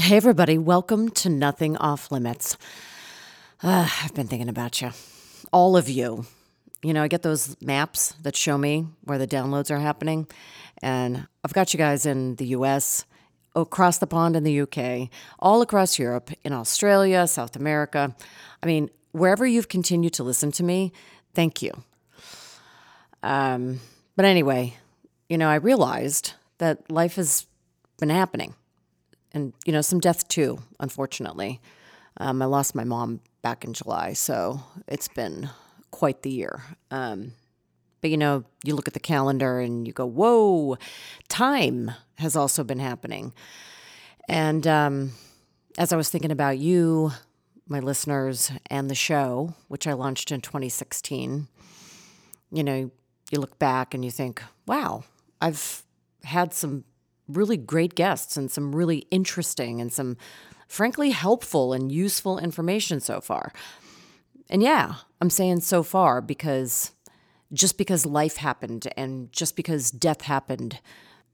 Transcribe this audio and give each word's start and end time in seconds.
Hey, 0.00 0.16
everybody, 0.16 0.56
welcome 0.56 1.10
to 1.10 1.28
Nothing 1.28 1.76
Off 1.76 2.10
Limits. 2.10 2.56
Uh, 3.62 3.86
I've 4.02 4.14
been 4.14 4.28
thinking 4.28 4.48
about 4.48 4.80
you, 4.80 4.92
all 5.52 5.76
of 5.76 5.90
you. 5.90 6.24
You 6.82 6.94
know, 6.94 7.02
I 7.02 7.08
get 7.08 7.20
those 7.20 7.54
maps 7.60 8.14
that 8.22 8.34
show 8.34 8.56
me 8.56 8.86
where 9.04 9.18
the 9.18 9.26
downloads 9.26 9.70
are 9.70 9.78
happening, 9.78 10.26
and 10.80 11.28
I've 11.44 11.52
got 11.52 11.74
you 11.74 11.78
guys 11.78 12.06
in 12.06 12.36
the 12.36 12.46
US, 12.46 13.04
across 13.54 13.98
the 13.98 14.06
pond 14.06 14.36
in 14.36 14.42
the 14.42 14.62
UK, 14.62 15.10
all 15.38 15.60
across 15.60 15.98
Europe, 15.98 16.30
in 16.44 16.54
Australia, 16.54 17.26
South 17.26 17.54
America. 17.54 18.16
I 18.62 18.66
mean, 18.66 18.88
wherever 19.12 19.46
you've 19.46 19.68
continued 19.68 20.14
to 20.14 20.24
listen 20.24 20.50
to 20.52 20.62
me, 20.62 20.94
thank 21.34 21.60
you. 21.60 21.72
Um, 23.22 23.80
but 24.16 24.24
anyway, 24.24 24.78
you 25.28 25.36
know, 25.36 25.50
I 25.50 25.56
realized 25.56 26.32
that 26.56 26.90
life 26.90 27.16
has 27.16 27.46
been 27.98 28.08
happening 28.08 28.54
and 29.32 29.52
you 29.64 29.72
know 29.72 29.80
some 29.80 30.00
death 30.00 30.26
too 30.28 30.58
unfortunately. 30.78 31.60
Um, 32.16 32.42
i 32.42 32.44
lost 32.44 32.74
my 32.74 32.84
mom 32.84 33.20
back 33.40 33.64
in 33.64 33.72
july 33.72 34.12
so 34.12 34.60
it's 34.86 35.08
been 35.08 35.50
quite 35.90 36.22
the 36.22 36.30
year. 36.30 36.62
Um, 36.90 37.32
but 38.00 38.10
you 38.10 38.16
know 38.16 38.44
you 38.64 38.74
look 38.74 38.88
at 38.88 38.94
the 38.94 39.00
calendar 39.00 39.60
and 39.60 39.86
you 39.86 39.92
go 39.92 40.06
whoa 40.06 40.76
time 41.28 41.92
has 42.18 42.36
also 42.36 42.64
been 42.64 42.80
happening. 42.80 43.32
And 44.28 44.66
um, 44.66 45.12
as 45.78 45.92
i 45.92 45.96
was 45.96 46.10
thinking 46.10 46.30
about 46.30 46.58
you 46.58 47.12
my 47.66 47.80
listeners 47.80 48.52
and 48.68 48.90
the 48.90 48.94
show 48.94 49.54
which 49.68 49.86
i 49.86 49.92
launched 49.92 50.30
in 50.32 50.40
2016 50.40 51.48
you 52.52 52.64
know 52.64 52.90
you 53.30 53.40
look 53.40 53.58
back 53.58 53.94
and 53.94 54.04
you 54.04 54.10
think 54.10 54.42
wow 54.66 55.04
i've 55.40 55.82
had 56.24 56.52
some 56.52 56.84
really 57.32 57.56
great 57.56 57.94
guests 57.94 58.36
and 58.36 58.50
some 58.50 58.74
really 58.74 59.06
interesting 59.10 59.80
and 59.80 59.92
some 59.92 60.16
frankly 60.68 61.10
helpful 61.10 61.72
and 61.72 61.90
useful 61.90 62.38
information 62.38 63.00
so 63.00 63.20
far. 63.20 63.52
And 64.48 64.62
yeah, 64.62 64.94
I'm 65.20 65.30
saying 65.30 65.60
so 65.60 65.82
far 65.82 66.20
because 66.20 66.92
just 67.52 67.78
because 67.78 68.06
life 68.06 68.36
happened 68.36 68.88
and 68.96 69.32
just 69.32 69.56
because 69.56 69.90
death 69.90 70.22
happened, 70.22 70.80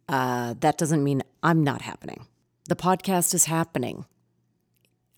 uh, 0.09 0.55
that 0.61 0.79
doesn't 0.79 1.05
mean 1.05 1.23
I'm 1.43 1.63
not 1.63 1.83
happening. 1.83 2.27
The 2.69 2.77
podcast 2.77 3.35
is 3.35 3.45
happening. 3.45 4.07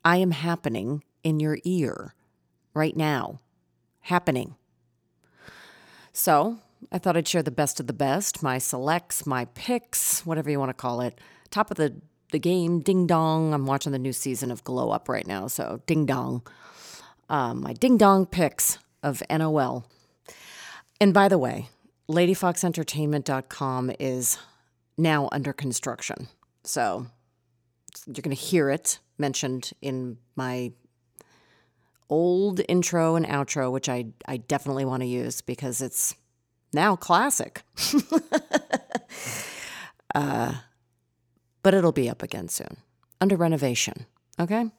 I 0.05 0.17
am 0.19 0.33
happening 0.33 1.05
in 1.23 1.41
your 1.41 1.59
ear 1.65 2.15
right 2.75 2.97
now. 2.97 3.41
Happening. 4.03 4.57
So 6.13 6.59
I 6.93 6.99
thought 6.99 7.17
I'd 7.17 7.29
share 7.29 7.43
the 7.43 7.51
best 7.51 7.81
of 7.81 7.87
the 7.87 7.93
best, 7.93 8.43
my 8.43 8.59
selects, 8.59 9.27
my 9.27 9.47
picks, 9.47 10.25
whatever 10.25 10.51
you 10.51 10.59
want 10.59 10.71
to 10.71 10.75
call 10.75 11.01
it. 11.01 11.21
Top 11.51 11.71
of 11.71 11.77
the, 11.77 12.01
the 12.33 12.39
game, 12.39 12.81
ding 12.81 13.07
dong. 13.07 13.53
I'm 13.53 13.67
watching 13.67 13.93
the 13.93 13.99
new 13.99 14.13
season 14.13 14.51
of 14.51 14.65
Glow 14.65 14.91
Up 14.91 15.09
right 15.09 15.27
now, 15.27 15.47
so 15.49 15.83
ding 15.87 16.07
dong. 16.07 16.43
Um, 17.29 17.63
my 17.63 17.73
ding 17.73 17.97
dong 17.97 18.27
picks 18.27 18.79
of 19.03 19.23
NOL. 19.31 19.87
And 21.01 21.15
by 21.15 21.29
the 21.29 21.39
way, 21.39 21.69
ladyfoxentertainment.com 22.09 23.93
is 23.99 24.39
now 24.97 25.29
under 25.31 25.53
construction. 25.53 26.29
So 26.65 27.07
you're 28.07 28.23
going 28.23 28.35
to 28.35 28.43
hear 28.43 28.71
it 28.71 28.99
mentioned 29.19 29.73
in 29.83 30.19
my 30.37 30.73
old 32.09 32.61
intro 32.69 33.17
and 33.17 33.27
outro, 33.27 33.71
which 33.71 33.89
I, 33.89 34.07
I 34.27 34.39
definitely 34.39 34.85
want 34.85 35.03
to 35.03 35.07
use 35.07 35.41
because 35.41 35.83
it's 35.83 36.15
now 36.73 36.97
classic. 36.97 37.63
uh, 40.15 40.55
but 41.63 41.75
it'll 41.75 41.93
be 41.93 42.09
up 42.09 42.23
again 42.23 42.49
soon, 42.49 42.79
under 43.21 43.37
renovation. 43.37 44.07
Okay? 44.41 44.71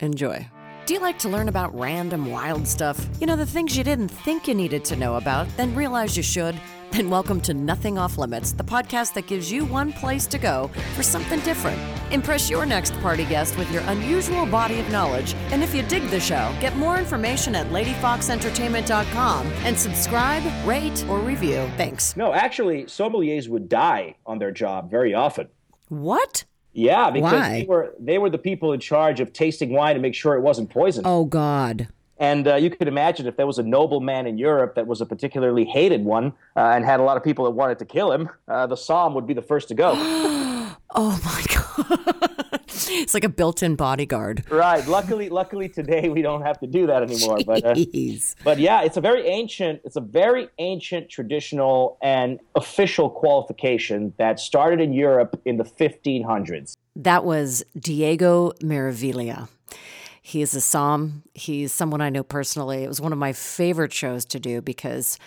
Enjoy. 0.00 0.48
Do 0.86 0.94
you 0.94 1.00
like 1.00 1.18
to 1.18 1.28
learn 1.28 1.48
about 1.48 1.78
random 1.78 2.30
wild 2.30 2.66
stuff? 2.66 3.06
You 3.20 3.26
know, 3.26 3.36
the 3.36 3.44
things 3.44 3.76
you 3.76 3.84
didn't 3.84 4.08
think 4.08 4.48
you 4.48 4.54
needed 4.54 4.84
to 4.86 4.96
know 4.96 5.16
about, 5.16 5.46
then 5.56 5.74
realize 5.74 6.16
you 6.16 6.22
should? 6.22 6.58
Then 6.92 7.10
welcome 7.10 7.40
to 7.42 7.54
Nothing 7.54 7.98
Off 7.98 8.18
Limits, 8.18 8.52
the 8.52 8.64
podcast 8.64 9.14
that 9.14 9.26
gives 9.26 9.52
you 9.52 9.64
one 9.64 9.92
place 9.92 10.26
to 10.26 10.38
go 10.38 10.70
for 10.96 11.02
something 11.02 11.38
different. 11.40 11.78
Impress 12.12 12.48
your 12.50 12.66
next 12.66 12.92
party 13.00 13.24
guest 13.24 13.56
with 13.56 13.70
your 13.70 13.82
unusual 13.86 14.46
body 14.46 14.80
of 14.80 14.90
knowledge. 14.90 15.34
And 15.52 15.62
if 15.62 15.74
you 15.74 15.82
dig 15.82 16.08
the 16.08 16.18
show, 16.18 16.52
get 16.60 16.76
more 16.76 16.98
information 16.98 17.54
at 17.54 17.66
ladyfoxentertainment.com 17.68 19.46
and 19.46 19.78
subscribe, 19.78 20.42
rate, 20.66 21.04
or 21.08 21.18
review. 21.20 21.70
Thanks. 21.76 22.16
No, 22.16 22.32
actually, 22.32 22.84
sommeliers 22.84 23.48
would 23.48 23.68
die 23.68 24.16
on 24.26 24.38
their 24.38 24.50
job 24.50 24.90
very 24.90 25.14
often. 25.14 25.48
What? 25.88 26.44
Yeah, 26.72 27.10
because 27.10 27.32
Why? 27.32 27.60
they 27.60 27.66
were 27.66 27.94
they 27.98 28.18
were 28.18 28.30
the 28.30 28.38
people 28.38 28.72
in 28.72 28.80
charge 28.80 29.20
of 29.20 29.32
tasting 29.32 29.72
wine 29.72 29.94
to 29.94 30.00
make 30.00 30.14
sure 30.14 30.34
it 30.34 30.40
wasn't 30.40 30.70
poisoned. 30.70 31.06
Oh, 31.06 31.24
God. 31.24 31.88
And 32.18 32.48
uh, 32.48 32.56
you 32.56 32.70
could 32.70 32.88
imagine 32.88 33.26
if 33.26 33.36
there 33.36 33.46
was 33.46 33.58
a 33.58 33.62
nobleman 33.62 34.26
in 34.26 34.38
Europe 34.38 34.74
that 34.74 34.86
was 34.86 35.00
a 35.00 35.06
particularly 35.06 35.64
hated 35.64 36.04
one 36.04 36.32
uh, 36.56 36.72
and 36.74 36.84
had 36.84 37.00
a 37.00 37.02
lot 37.02 37.16
of 37.16 37.24
people 37.24 37.44
that 37.44 37.52
wanted 37.52 37.78
to 37.78 37.84
kill 37.84 38.12
him, 38.12 38.28
uh, 38.48 38.66
the 38.66 38.74
somm 38.74 39.14
would 39.14 39.26
be 39.26 39.34
the 39.34 39.42
first 39.42 39.68
to 39.68 39.74
go. 39.74 39.94
Oh, 40.94 41.20
my 41.22 41.44
God. 41.54 42.38
it's 42.88 43.12
like 43.12 43.24
a 43.24 43.28
built 43.28 43.62
in 43.62 43.76
bodyguard. 43.76 44.44
right. 44.50 44.86
Luckily, 44.86 45.28
luckily 45.28 45.68
today 45.68 46.08
we 46.08 46.22
don't 46.22 46.42
have 46.42 46.58
to 46.60 46.66
do 46.66 46.86
that 46.86 47.02
anymore. 47.02 47.38
But 47.44 47.64
uh, 47.64 47.74
Jeez. 47.74 48.34
but 48.42 48.58
yeah, 48.58 48.82
it's 48.82 48.96
a 48.96 49.00
very 49.00 49.26
ancient, 49.26 49.82
it's 49.84 49.96
a 49.96 50.00
very 50.00 50.48
ancient, 50.58 51.10
traditional, 51.10 51.98
and 52.02 52.40
official 52.54 53.10
qualification 53.10 54.14
that 54.16 54.40
started 54.40 54.80
in 54.80 54.92
Europe 54.92 55.40
in 55.44 55.58
the 55.58 55.64
1500s. 55.64 56.74
That 56.96 57.24
was 57.24 57.64
Diego 57.78 58.52
Meraviglia. 58.62 59.48
He 60.28 60.42
is 60.42 60.54
a 60.54 60.58
somm. 60.58 61.22
He's 61.32 61.72
someone 61.72 62.02
I 62.02 62.10
know 62.10 62.22
personally. 62.22 62.84
It 62.84 62.88
was 62.88 63.00
one 63.00 63.12
of 63.12 63.18
my 63.18 63.32
favorite 63.32 63.94
shows 63.94 64.26
to 64.26 64.38
do 64.38 64.60
because 64.60 65.18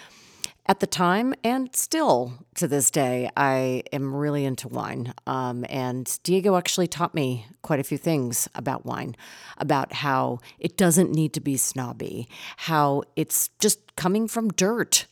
at 0.67 0.79
the 0.79 0.85
time 0.85 1.33
and 1.43 1.75
still 1.75 2.45
to 2.53 2.67
this 2.67 2.91
day, 2.91 3.27
I 3.35 3.81
am 3.91 4.13
really 4.13 4.45
into 4.45 4.67
wine. 4.67 5.15
Um, 5.25 5.65
and 5.69 6.19
Diego 6.21 6.55
actually 6.55 6.85
taught 6.85 7.15
me 7.15 7.47
quite 7.63 7.79
a 7.79 7.83
few 7.83 7.97
things 7.97 8.47
about 8.53 8.85
wine, 8.85 9.15
about 9.57 9.91
how 9.91 10.37
it 10.59 10.77
doesn't 10.77 11.11
need 11.11 11.33
to 11.33 11.41
be 11.41 11.57
snobby, 11.57 12.29
how 12.57 13.01
it's 13.15 13.49
just 13.59 13.95
coming 13.95 14.27
from 14.27 14.49
dirt. 14.49 15.07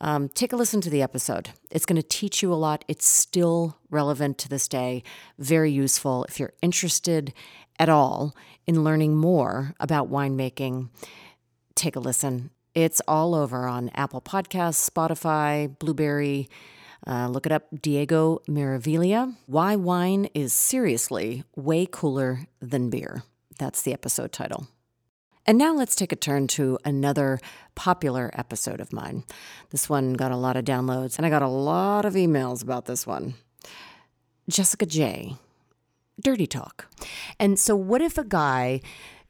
Um, 0.00 0.30
take 0.30 0.54
a 0.54 0.56
listen 0.56 0.80
to 0.80 0.90
the 0.90 1.02
episode. 1.02 1.50
It's 1.70 1.84
going 1.84 2.00
to 2.00 2.08
teach 2.08 2.42
you 2.42 2.50
a 2.50 2.56
lot. 2.56 2.82
It's 2.88 3.06
still 3.06 3.76
relevant 3.90 4.38
to 4.38 4.48
this 4.48 4.68
day, 4.68 5.02
very 5.38 5.70
useful. 5.70 6.24
If 6.30 6.40
you're 6.40 6.54
interested 6.62 7.34
at 7.78 7.88
all 7.88 8.34
in 8.66 8.84
learning 8.84 9.16
more 9.16 9.74
about 9.80 10.10
winemaking, 10.10 10.88
take 11.74 11.96
a 11.96 12.00
listen. 12.00 12.50
It's 12.74 13.00
all 13.06 13.34
over 13.34 13.66
on 13.66 13.90
Apple 13.94 14.20
Podcasts, 14.20 14.88
Spotify, 14.88 15.78
Blubrry. 15.78 16.48
Uh, 17.06 17.28
look 17.28 17.46
it 17.46 17.52
up, 17.52 17.66
Diego 17.80 18.40
Meraviglia. 18.48 19.36
Why 19.46 19.76
wine 19.76 20.28
is 20.34 20.52
seriously 20.52 21.44
way 21.54 21.86
cooler 21.90 22.46
than 22.60 22.90
beer. 22.90 23.22
That's 23.58 23.82
the 23.82 23.92
episode 23.92 24.32
title. 24.32 24.68
And 25.46 25.58
now 25.58 25.74
let's 25.74 25.94
take 25.94 26.10
a 26.10 26.16
turn 26.16 26.46
to 26.48 26.78
another 26.84 27.38
popular 27.74 28.30
episode 28.32 28.80
of 28.80 28.92
mine. 28.92 29.24
This 29.70 29.90
one 29.90 30.14
got 30.14 30.32
a 30.32 30.36
lot 30.36 30.56
of 30.56 30.64
downloads, 30.64 31.18
and 31.18 31.26
I 31.26 31.30
got 31.30 31.42
a 31.42 31.48
lot 31.48 32.06
of 32.06 32.14
emails 32.14 32.62
about 32.62 32.86
this 32.86 33.06
one. 33.06 33.34
Jessica 34.48 34.86
J. 34.86 35.36
Dirty 36.24 36.46
talk. 36.46 36.88
And 37.38 37.58
so, 37.58 37.76
what 37.76 38.00
if 38.00 38.18
a 38.18 38.24
guy 38.24 38.80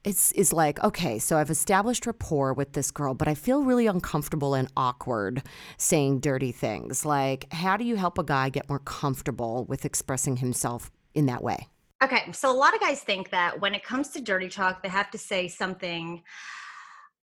is, 0.05 0.33
is 0.37 0.53
like, 0.53 0.83
okay, 0.85 1.19
so 1.19 1.37
I've 1.37 1.51
established 1.51 2.07
rapport 2.07 2.53
with 2.53 2.75
this 2.75 2.93
girl, 2.93 3.15
but 3.15 3.27
I 3.27 3.35
feel 3.35 3.65
really 3.65 3.89
uncomfortable 3.89 4.55
and 4.55 4.69
awkward 4.77 5.43
saying 5.77 6.21
dirty 6.21 6.53
things? 6.53 7.05
Like, 7.05 7.53
how 7.53 7.77
do 7.77 7.85
you 7.85 7.97
help 7.97 8.17
a 8.17 8.23
guy 8.23 8.49
get 8.49 8.69
more 8.69 8.79
comfortable 8.79 9.65
with 9.65 9.85
expressing 9.85 10.37
himself 10.37 10.93
in 11.15 11.27
that 11.27 11.43
way? 11.43 11.69
Okay, 12.03 12.31
so 12.33 12.49
a 12.51 12.55
lot 12.55 12.75
of 12.75 12.81
guys 12.81 13.01
think 13.01 13.31
that 13.31 13.61
when 13.61 13.75
it 13.75 13.83
comes 13.83 14.11
to 14.11 14.21
dirty 14.21 14.49
talk, 14.49 14.83
they 14.83 14.89
have 14.89 15.11
to 15.11 15.19
say 15.19 15.49
something 15.49 16.23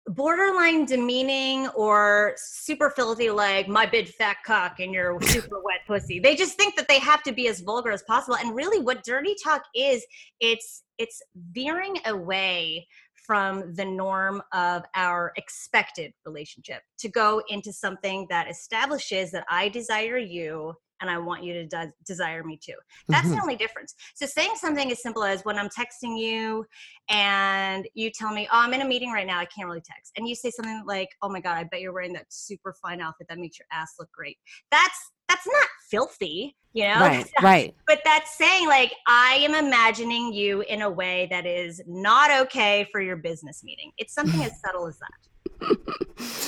borderline 0.08 0.84
demeaning 0.84 1.68
or 1.68 2.34
super 2.36 2.90
filthy, 2.90 3.30
like 3.30 3.68
my 3.68 3.86
big 3.86 4.08
fat 4.08 4.38
cock 4.44 4.80
and 4.80 4.92
your 4.92 5.20
super 5.22 5.60
wet 5.62 5.80
pussy. 5.86 6.18
They 6.18 6.34
just 6.34 6.56
think 6.56 6.76
that 6.76 6.88
they 6.88 6.98
have 6.98 7.22
to 7.24 7.32
be 7.32 7.48
as 7.48 7.60
vulgar 7.60 7.90
as 7.90 8.02
possible. 8.02 8.36
And 8.36 8.54
really, 8.54 8.80
what 8.80 9.04
dirty 9.04 9.34
talk 9.42 9.62
is, 9.74 10.04
it's 10.40 10.82
it's 10.98 11.22
veering 11.52 11.98
away 12.06 12.86
from 13.26 13.72
the 13.74 13.84
norm 13.84 14.42
of 14.52 14.82
our 14.94 15.32
expected 15.36 16.12
relationship 16.26 16.82
to 16.98 17.08
go 17.08 17.40
into 17.48 17.72
something 17.72 18.26
that 18.28 18.50
establishes 18.50 19.30
that 19.30 19.44
I 19.48 19.68
desire 19.68 20.18
you 20.18 20.74
and 21.02 21.10
I 21.10 21.18
want 21.18 21.42
you 21.42 21.52
to 21.54 21.66
de- 21.66 21.92
desire 22.06 22.42
me 22.44 22.56
too. 22.56 22.76
That's 23.08 23.28
Mhm. 23.28 23.34
the 23.36 23.42
only 23.42 23.56
difference. 23.56 23.94
So 24.14 24.24
saying 24.24 24.54
something 24.54 24.90
as 24.90 25.02
simple 25.02 25.24
as 25.24 25.44
when 25.44 25.58
I'm 25.58 25.68
texting 25.68 26.18
you 26.18 26.64
and 27.10 27.86
you 27.94 28.10
tell 28.10 28.32
me, 28.32 28.48
"Oh, 28.50 28.58
I'm 28.58 28.72
in 28.72 28.80
a 28.80 28.86
meeting 28.86 29.10
right 29.12 29.26
now. 29.26 29.38
I 29.38 29.44
can't 29.46 29.66
really 29.66 29.82
text." 29.82 30.12
And 30.16 30.26
you 30.28 30.34
say 30.34 30.50
something 30.50 30.84
like, 30.86 31.08
"Oh 31.20 31.28
my 31.28 31.40
god, 31.40 31.58
I 31.58 31.64
bet 31.64 31.80
you're 31.80 31.92
wearing 31.92 32.12
that 32.14 32.32
super 32.32 32.72
fine 32.80 33.00
outfit 33.00 33.26
that 33.28 33.38
makes 33.38 33.58
your 33.58 33.66
ass 33.72 33.94
look 33.98 34.10
great." 34.12 34.38
That's 34.70 35.10
that's 35.28 35.46
not 35.46 35.68
filthy, 35.90 36.56
you 36.72 36.84
know? 36.84 37.00
Right, 37.00 37.26
right. 37.42 37.74
But 37.86 38.00
that's 38.04 38.36
saying, 38.36 38.68
like, 38.68 38.92
I 39.06 39.34
am 39.48 39.54
imagining 39.54 40.32
you 40.32 40.60
in 40.62 40.82
a 40.82 40.90
way 40.90 41.26
that 41.30 41.46
is 41.46 41.80
not 41.86 42.30
okay 42.42 42.86
for 42.92 43.00
your 43.00 43.16
business 43.16 43.64
meeting. 43.64 43.92
It's 43.98 44.14
something 44.14 44.42
as 44.44 44.60
subtle 44.60 44.86
as 44.86 44.98
that. 44.98 45.31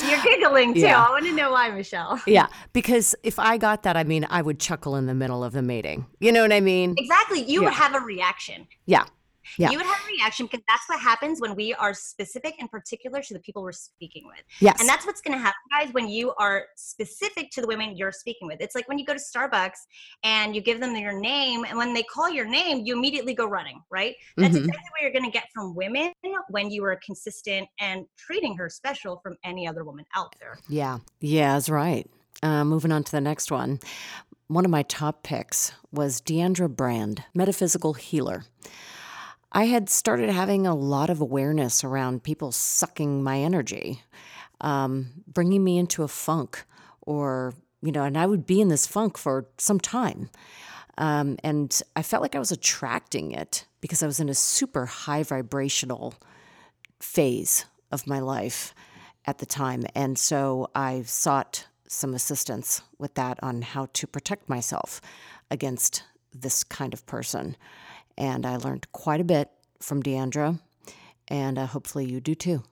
You're 0.08 0.22
giggling 0.22 0.74
too. 0.74 0.80
Yeah. 0.80 1.02
I 1.04 1.10
want 1.10 1.24
to 1.26 1.32
know 1.34 1.50
why, 1.52 1.70
Michelle. 1.70 2.20
Yeah, 2.26 2.46
because 2.72 3.14
if 3.22 3.38
I 3.38 3.56
got 3.58 3.82
that, 3.84 3.96
I 3.96 4.04
mean, 4.04 4.26
I 4.30 4.42
would 4.42 4.60
chuckle 4.60 4.96
in 4.96 5.06
the 5.06 5.14
middle 5.14 5.42
of 5.44 5.52
the 5.52 5.62
meeting. 5.62 6.06
You 6.20 6.32
know 6.32 6.42
what 6.42 6.52
I 6.52 6.60
mean? 6.60 6.94
Exactly. 6.98 7.42
You 7.42 7.60
Yeah. 7.62 7.68
would 7.68 7.74
have 7.74 7.94
a 7.94 8.00
reaction. 8.00 8.66
Yeah. 8.86 9.04
Yeah. 9.58 9.70
You 9.70 9.78
would 9.78 9.86
have 9.86 10.00
a 10.04 10.06
reaction 10.08 10.46
because 10.46 10.64
that's 10.68 10.88
what 10.88 11.00
happens 11.00 11.40
when 11.40 11.54
we 11.54 11.74
are 11.74 11.94
specific 11.94 12.54
and 12.60 12.70
particular 12.70 13.22
to 13.22 13.34
the 13.34 13.40
people 13.40 13.62
we're 13.62 13.72
speaking 13.72 14.24
with. 14.26 14.42
Yes. 14.60 14.80
And 14.80 14.88
that's 14.88 15.06
what's 15.06 15.20
going 15.20 15.36
to 15.36 15.42
happen, 15.42 15.60
guys, 15.70 15.92
when 15.92 16.08
you 16.08 16.32
are 16.38 16.66
specific 16.76 17.50
to 17.52 17.60
the 17.60 17.66
women 17.66 17.96
you're 17.96 18.12
speaking 18.12 18.46
with. 18.48 18.60
It's 18.60 18.74
like 18.74 18.88
when 18.88 18.98
you 18.98 19.04
go 19.04 19.14
to 19.14 19.20
Starbucks 19.20 19.78
and 20.22 20.54
you 20.54 20.60
give 20.60 20.80
them 20.80 20.94
your 20.96 21.18
name, 21.18 21.64
and 21.64 21.76
when 21.78 21.94
they 21.94 22.02
call 22.02 22.30
your 22.30 22.46
name, 22.46 22.84
you 22.84 22.96
immediately 22.96 23.34
go 23.34 23.46
running, 23.46 23.80
right? 23.90 24.14
That's 24.36 24.54
Mhm. 24.54 24.58
exactly 24.64 24.90
what 24.90 25.02
you're 25.02 25.12
going 25.12 25.24
to 25.24 25.30
get 25.30 25.48
from 25.52 25.74
women 25.74 26.12
when 26.48 26.70
you 26.70 26.84
are 26.84 26.98
consistent 27.04 27.68
and 27.80 28.06
treating 28.16 28.56
her 28.56 28.68
special 28.68 29.18
from 29.22 29.36
any 29.44 29.66
other 29.68 29.84
woman 29.84 30.04
out 30.14 30.34
there. 30.40 30.58
Yeah, 30.68 30.98
yeah, 31.20 31.54
that's 31.54 31.68
right. 31.68 32.08
Uh, 32.42 32.64
moving 32.64 32.92
on 32.92 33.04
to 33.04 33.12
the 33.12 33.20
next 33.20 33.50
one. 33.50 33.80
One 34.48 34.64
of 34.64 34.70
my 34.70 34.82
top 34.82 35.22
picks 35.22 35.72
was 35.90 36.20
Deandra 36.20 36.68
Brand, 36.68 37.24
metaphysical 37.34 37.94
healer. 37.94 38.44
I 39.56 39.66
had 39.66 39.88
started 39.88 40.30
having 40.30 40.66
a 40.66 40.74
lot 40.74 41.10
of 41.10 41.20
awareness 41.20 41.84
around 41.84 42.24
people 42.24 42.50
sucking 42.50 43.22
my 43.22 43.38
energy, 43.38 44.02
um, 44.60 45.22
bringing 45.28 45.62
me 45.62 45.78
into 45.78 46.02
a 46.02 46.08
funk, 46.08 46.64
or, 47.02 47.54
you 47.80 47.92
know, 47.92 48.02
and 48.02 48.18
I 48.18 48.26
would 48.26 48.46
be 48.46 48.60
in 48.60 48.66
this 48.66 48.88
funk 48.88 49.16
for 49.16 49.46
some 49.56 49.78
time. 49.78 50.28
Um, 50.98 51.38
and 51.44 51.80
I 51.94 52.02
felt 52.02 52.20
like 52.20 52.34
I 52.34 52.40
was 52.40 52.50
attracting 52.50 53.30
it 53.30 53.64
because 53.80 54.02
I 54.02 54.06
was 54.06 54.18
in 54.18 54.28
a 54.28 54.34
super 54.34 54.86
high 54.86 55.22
vibrational 55.22 56.14
phase 56.98 57.64
of 57.92 58.08
my 58.08 58.18
life 58.18 58.74
at 59.24 59.38
the 59.38 59.46
time. 59.46 59.84
And 59.94 60.18
so 60.18 60.68
I 60.74 61.02
sought 61.02 61.66
some 61.86 62.12
assistance 62.12 62.82
with 62.98 63.14
that 63.14 63.38
on 63.40 63.62
how 63.62 63.86
to 63.92 64.06
protect 64.08 64.48
myself 64.48 65.00
against 65.48 66.02
this 66.32 66.64
kind 66.64 66.92
of 66.92 67.06
person. 67.06 67.56
And 68.16 68.46
I 68.46 68.56
learned 68.56 68.90
quite 68.92 69.20
a 69.20 69.24
bit 69.24 69.50
from 69.80 70.02
Deandra, 70.02 70.60
and 71.28 71.58
uh, 71.58 71.66
hopefully 71.66 72.06
you 72.06 72.20
do 72.20 72.34
too. 72.34 72.62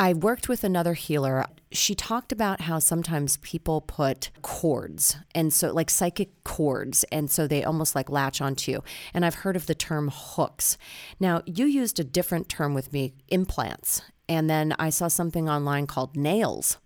I 0.00 0.14
worked 0.14 0.48
with 0.48 0.62
another 0.62 0.94
healer. 0.94 1.44
She 1.72 1.96
talked 1.96 2.30
about 2.30 2.62
how 2.62 2.78
sometimes 2.78 3.36
people 3.38 3.80
put 3.80 4.30
cords, 4.42 5.16
and 5.34 5.52
so 5.52 5.72
like 5.72 5.90
psychic 5.90 6.44
cords, 6.44 7.04
and 7.10 7.28
so 7.28 7.46
they 7.48 7.64
almost 7.64 7.96
like 7.96 8.08
latch 8.08 8.40
onto 8.40 8.70
you. 8.70 8.84
And 9.12 9.26
I've 9.26 9.36
heard 9.36 9.56
of 9.56 9.66
the 9.66 9.74
term 9.74 10.10
hooks. 10.14 10.78
Now, 11.18 11.42
you 11.46 11.66
used 11.66 11.98
a 11.98 12.04
different 12.04 12.48
term 12.48 12.74
with 12.74 12.92
me, 12.92 13.14
implants. 13.28 14.02
And 14.28 14.48
then 14.48 14.74
I 14.78 14.90
saw 14.90 15.08
something 15.08 15.48
online 15.48 15.86
called 15.86 16.16
nails. 16.16 16.78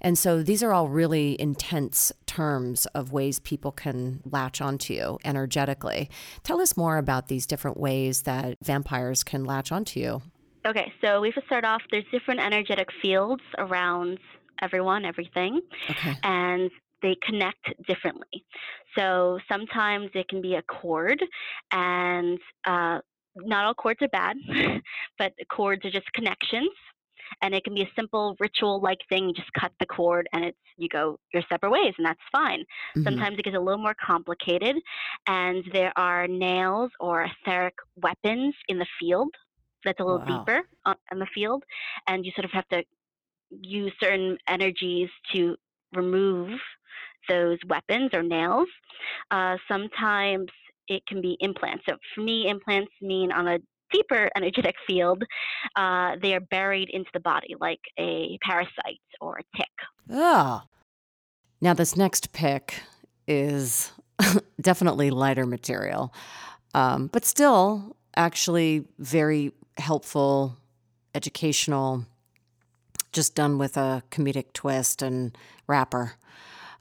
And 0.00 0.18
so 0.18 0.42
these 0.42 0.62
are 0.62 0.72
all 0.72 0.88
really 0.88 1.40
intense 1.40 2.12
terms 2.26 2.86
of 2.86 3.12
ways 3.12 3.38
people 3.40 3.72
can 3.72 4.20
latch 4.24 4.60
onto 4.60 4.94
you 4.94 5.18
energetically. 5.24 6.10
Tell 6.42 6.60
us 6.60 6.76
more 6.76 6.98
about 6.98 7.28
these 7.28 7.46
different 7.46 7.76
ways 7.78 8.22
that 8.22 8.58
vampires 8.62 9.24
can 9.24 9.44
latch 9.44 9.72
onto 9.72 10.00
you. 10.00 10.22
Okay, 10.66 10.92
so 11.00 11.20
we 11.20 11.28
have 11.28 11.34
to 11.36 11.46
start 11.46 11.64
off. 11.64 11.82
There's 11.90 12.04
different 12.10 12.40
energetic 12.40 12.88
fields 13.00 13.42
around 13.56 14.18
everyone, 14.62 15.04
everything, 15.04 15.60
Okay. 15.90 16.14
and 16.24 16.70
they 17.02 17.16
connect 17.22 17.72
differently. 17.86 18.44
So 18.98 19.38
sometimes 19.50 20.10
it 20.14 20.28
can 20.28 20.40
be 20.42 20.54
a 20.54 20.62
cord, 20.62 21.22
and 21.70 22.38
uh, 22.66 22.98
not 23.36 23.64
all 23.66 23.74
cords 23.74 24.00
are 24.02 24.08
bad, 24.08 24.36
but 25.18 25.32
cords 25.50 25.84
are 25.84 25.90
just 25.90 26.10
connections. 26.14 26.70
And 27.42 27.54
it 27.54 27.64
can 27.64 27.74
be 27.74 27.82
a 27.82 27.90
simple 27.96 28.36
ritual-like 28.40 29.00
thing. 29.08 29.28
You 29.28 29.34
just 29.34 29.52
cut 29.52 29.72
the 29.80 29.86
cord, 29.86 30.28
and 30.32 30.44
it's 30.44 30.58
you 30.76 30.88
go 30.88 31.18
your 31.32 31.42
separate 31.48 31.70
ways, 31.70 31.94
and 31.98 32.06
that's 32.06 32.20
fine. 32.32 32.64
Mhm. 32.94 33.04
Sometimes 33.04 33.38
it 33.38 33.44
gets 33.44 33.56
a 33.56 33.60
little 33.60 33.80
more 33.82 33.94
complicated, 34.04 34.76
and 35.26 35.64
there 35.72 35.92
are 35.96 36.26
nails 36.28 36.90
or 37.00 37.24
etheric 37.24 37.74
weapons 37.96 38.54
in 38.68 38.78
the 38.78 38.86
field 39.00 39.30
that's 39.84 40.00
a 40.00 40.04
little 40.04 40.18
Wow. 40.18 40.26
deeper 40.26 40.62
on, 40.84 40.96
in 41.12 41.18
the 41.18 41.26
field, 41.34 41.62
and 42.08 42.24
you 42.26 42.32
sort 42.32 42.44
of 42.44 42.50
have 42.52 42.68
to 42.68 42.82
use 43.50 43.92
certain 44.00 44.38
energies 44.48 45.08
to 45.34 45.56
remove 45.94 46.50
those 47.28 47.58
weapons 47.68 48.10
or 48.12 48.22
nails. 48.22 48.68
Uh, 49.30 49.56
sometimes 49.68 50.48
it 50.88 51.04
can 51.06 51.20
be 51.20 51.36
implants. 51.40 51.84
So 51.88 51.96
for 52.14 52.20
me, 52.22 52.48
implants 52.48 52.92
mean 53.00 53.32
on 53.32 53.48
a 53.48 53.58
deeper 53.92 54.30
energetic 54.36 54.74
field, 54.86 55.22
uh, 55.76 56.16
they 56.20 56.34
are 56.34 56.40
buried 56.40 56.90
into 56.90 57.10
the 57.12 57.20
body 57.20 57.54
like 57.60 57.80
a 57.98 58.38
parasite 58.42 59.00
or 59.20 59.38
a 59.38 59.56
tick. 59.56 59.66
Ah. 60.12 60.64
Now, 61.60 61.74
this 61.74 61.96
next 61.96 62.32
pick 62.32 62.80
is 63.26 63.92
definitely 64.60 65.10
lighter 65.10 65.46
material, 65.46 66.12
um, 66.74 67.08
but 67.08 67.24
still 67.24 67.96
actually 68.16 68.84
very 68.98 69.52
helpful, 69.78 70.56
educational, 71.14 72.04
just 73.12 73.34
done 73.34 73.56
with 73.58 73.76
a 73.76 74.02
comedic 74.10 74.52
twist 74.52 75.00
and 75.00 75.36
rapper. 75.66 76.12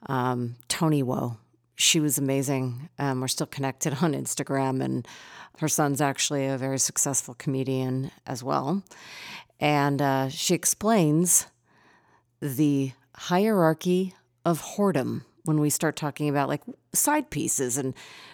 Um, 0.08 0.56
Tony 0.68 1.02
Woe. 1.02 1.38
She 1.76 2.00
was 2.00 2.18
amazing. 2.18 2.90
Um, 2.98 3.22
we're 3.22 3.28
still 3.28 3.48
connected 3.48 3.98
on 4.02 4.14
Instagram, 4.14 4.84
and 4.84 5.08
her 5.60 5.68
son's 5.68 6.02
actually 6.02 6.46
a 6.46 6.58
very 6.58 6.80
successful 6.80 7.34
comedian 7.36 8.12
as 8.26 8.44
well. 8.44 8.84
And 9.60 10.02
uh, 10.02 10.30
she 10.30 10.54
explains 10.54 11.48
the 12.42 12.92
hierarchy 13.16 14.14
of 14.44 14.62
whoredom 14.62 15.24
when 15.44 15.60
we 15.60 15.70
start 15.70 15.96
talking 15.96 16.28
about 16.28 16.50
like 16.50 16.62
side 16.94 17.30
pieces 17.30 17.78
and 17.78 17.94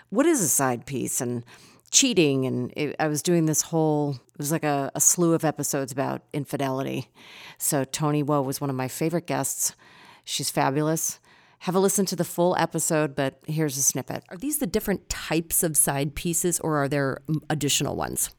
what 0.09 0.25
is 0.25 0.41
a 0.41 0.47
side 0.47 0.85
piece 0.85 1.21
and 1.21 1.43
cheating 1.91 2.45
and 2.45 2.73
it, 2.75 2.95
i 2.99 3.07
was 3.07 3.21
doing 3.21 3.45
this 3.45 3.63
whole 3.63 4.11
it 4.11 4.37
was 4.37 4.51
like 4.51 4.63
a, 4.63 4.89
a 4.95 4.99
slew 4.99 5.33
of 5.33 5.43
episodes 5.43 5.91
about 5.91 6.21
infidelity 6.33 7.09
so 7.57 7.83
tony 7.83 8.23
woe 8.23 8.41
was 8.41 8.61
one 8.61 8.69
of 8.69 8.75
my 8.75 8.87
favorite 8.87 9.27
guests 9.27 9.75
she's 10.23 10.49
fabulous 10.49 11.19
have 11.61 11.75
a 11.75 11.79
listen 11.79 12.05
to 12.05 12.15
the 12.15 12.23
full 12.23 12.55
episode 12.57 13.15
but 13.15 13.39
here's 13.47 13.77
a 13.77 13.81
snippet 13.81 14.23
are 14.29 14.37
these 14.37 14.59
the 14.59 14.67
different 14.67 15.09
types 15.09 15.63
of 15.63 15.75
side 15.77 16.15
pieces 16.15 16.59
or 16.59 16.77
are 16.77 16.87
there 16.89 17.19
additional 17.49 17.95
ones 17.95 18.29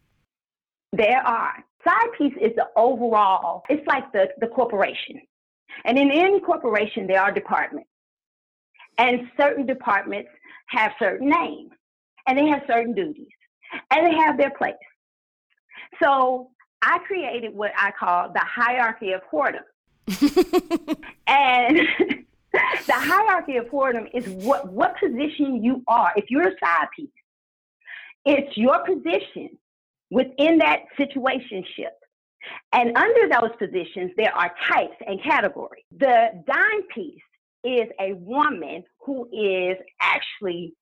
There 0.93 1.23
are. 1.27 1.65
Side 1.85 2.13
piece 2.17 2.35
is 2.41 2.53
the 2.55 2.67
overall, 2.77 3.63
it's 3.69 3.87
like 3.87 4.13
the, 4.13 4.29
the 4.41 4.47
corporation. 4.47 5.21
And 5.85 5.99
in 5.99 6.11
any 6.13 6.39
corporation, 6.41 7.07
there 7.07 7.21
are 7.21 7.33
departments. 7.33 7.89
And 8.99 9.23
certain 9.41 9.67
departments 9.67 10.29
have 10.67 10.93
certain 10.99 11.29
names, 11.31 11.71
and 12.27 12.39
they 12.39 12.47
have 12.47 12.63
certain 12.67 12.95
duties, 12.95 13.33
and 13.91 14.07
they 14.07 14.17
have 14.17 14.37
their 14.37 14.51
place. 14.51 14.75
So 16.03 16.51
I 16.83 16.99
created 17.07 17.55
what 17.55 17.73
I 17.77 17.91
call 17.99 18.33
the 18.33 18.45
hierarchy 18.45 19.13
of 19.13 19.23
whoredom. 19.33 19.65
And 21.27 21.79
the 22.87 22.93
hierarchy 22.93 23.57
of 23.57 23.67
whoredom 23.67 24.09
is 24.13 24.29
what, 24.45 24.71
what 24.71 24.97
position 24.99 25.63
you 25.63 25.83
are. 25.87 26.13
If 26.17 26.27
you're 26.29 26.49
a 26.49 26.59
side 26.63 26.89
piece, 26.95 27.09
it's 28.25 28.57
your 28.57 28.85
position 28.85 29.59
within 30.11 30.59
that 30.59 30.81
situationship. 30.99 31.95
And 32.73 32.97
under 32.97 33.29
those 33.29 33.51
positions, 33.59 34.13
there 34.17 34.35
are 34.35 34.53
types 34.69 34.97
and 35.07 35.23
categories. 35.23 35.85
The 35.99 36.43
dime 36.47 36.83
piece 36.95 37.23
is 37.65 37.89
a 38.01 38.15
woman 38.15 38.83
who 39.01 39.29
is 39.33 39.77
actually 40.01 40.75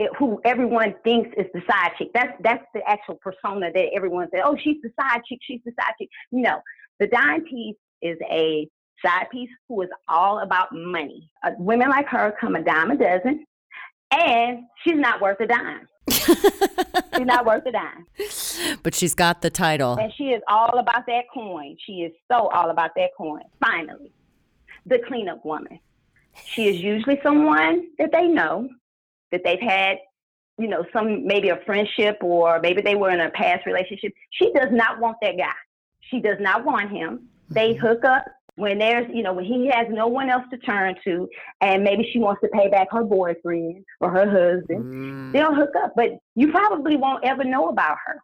eh, 0.00 0.06
who 0.18 0.40
everyone 0.44 0.94
thinks 1.04 1.30
is 1.38 1.46
the 1.54 1.62
side 1.68 1.92
chick. 1.98 2.08
That's 2.12 2.32
that's 2.42 2.64
the 2.74 2.88
actual 2.88 3.18
persona 3.22 3.72
that 3.72 3.86
everyone 3.94 4.28
says, 4.32 4.42
oh, 4.44 4.56
she's 4.62 4.76
the 4.82 4.90
side 5.00 5.22
chick, 5.28 5.38
she's 5.42 5.60
the 5.64 5.72
side 5.80 5.94
chick. 5.98 6.10
No, 6.30 6.60
the 7.00 7.06
dime 7.06 7.44
piece 7.44 7.76
is 8.02 8.18
a 8.30 8.68
side 9.04 9.26
piece 9.30 9.50
who 9.68 9.82
is 9.82 9.88
all 10.08 10.40
about 10.40 10.68
money. 10.72 11.30
Uh, 11.42 11.50
women 11.58 11.88
like 11.88 12.06
her 12.08 12.34
come 12.40 12.56
a 12.56 12.62
dime 12.62 12.90
a 12.90 12.96
dozen, 12.96 13.44
and 14.10 14.64
she's 14.82 14.96
not 14.96 15.20
worth 15.20 15.40
a 15.40 15.46
dime. 15.46 15.88
she's 16.08 17.26
not 17.26 17.44
worth 17.44 17.64
a 17.66 17.72
dime. 17.72 18.06
but 18.82 18.94
she's 18.94 19.14
got 19.14 19.42
the 19.42 19.50
title 19.50 19.98
And 19.98 20.12
she 20.16 20.30
is 20.30 20.42
all 20.48 20.78
about 20.78 21.06
that 21.06 21.24
coin. 21.32 21.76
She 21.84 22.02
is 22.02 22.12
so 22.30 22.48
all 22.48 22.70
about 22.70 22.92
that 22.96 23.10
coin. 23.16 23.42
Finally, 23.60 24.12
the 24.86 24.98
cleanup 25.06 25.44
woman. 25.44 25.78
She 26.44 26.68
is 26.68 26.80
usually 26.80 27.20
someone 27.22 27.88
that 27.98 28.12
they 28.12 28.26
know, 28.26 28.68
that 29.32 29.42
they've 29.44 29.60
had, 29.60 29.98
you 30.56 30.68
know, 30.68 30.84
some 30.92 31.26
maybe 31.26 31.50
a 31.50 31.60
friendship 31.66 32.18
or 32.22 32.60
maybe 32.60 32.80
they 32.80 32.94
were 32.94 33.10
in 33.10 33.20
a 33.20 33.30
past 33.30 33.66
relationship. 33.66 34.12
She 34.30 34.52
does 34.52 34.68
not 34.70 34.98
want 34.98 35.16
that 35.22 35.36
guy. 35.36 35.52
She 36.00 36.20
does 36.20 36.38
not 36.40 36.64
want 36.64 36.90
him. 36.90 37.28
They 37.50 37.74
hook 37.74 38.04
up 38.04 38.24
when 38.58 38.78
there's, 38.78 39.06
you 39.14 39.22
know, 39.22 39.32
when 39.32 39.44
he 39.44 39.70
has 39.72 39.86
no 39.88 40.08
one 40.08 40.28
else 40.28 40.42
to 40.50 40.58
turn 40.58 40.96
to, 41.04 41.28
and 41.60 41.84
maybe 41.84 42.08
she 42.12 42.18
wants 42.18 42.40
to 42.42 42.48
pay 42.48 42.68
back 42.68 42.88
her 42.90 43.04
boyfriend 43.04 43.84
or 44.00 44.10
her 44.10 44.26
husband, 44.26 44.84
mm. 44.84 45.32
they'll 45.32 45.54
hook 45.54 45.70
up. 45.82 45.92
But 45.94 46.18
you 46.34 46.50
probably 46.50 46.96
won't 46.96 47.24
ever 47.24 47.44
know 47.44 47.68
about 47.68 47.96
her. 48.04 48.20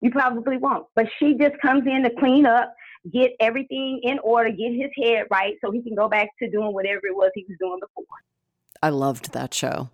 You 0.00 0.10
probably 0.10 0.56
won't. 0.56 0.86
But 0.96 1.06
she 1.18 1.34
just 1.34 1.60
comes 1.60 1.86
in 1.86 2.02
to 2.04 2.10
clean 2.18 2.46
up, 2.46 2.74
get 3.12 3.32
everything 3.38 4.00
in 4.02 4.18
order, 4.20 4.50
get 4.50 4.72
his 4.72 4.90
head 5.02 5.26
right 5.30 5.54
so 5.62 5.70
he 5.70 5.82
can 5.82 5.94
go 5.94 6.08
back 6.08 6.28
to 6.42 6.50
doing 6.50 6.72
whatever 6.72 7.00
it 7.04 7.14
was 7.14 7.30
he 7.34 7.44
was 7.46 7.58
doing 7.60 7.78
before. 7.80 8.06
I 8.82 8.88
loved 8.88 9.32
that 9.32 9.52
show. 9.52 9.90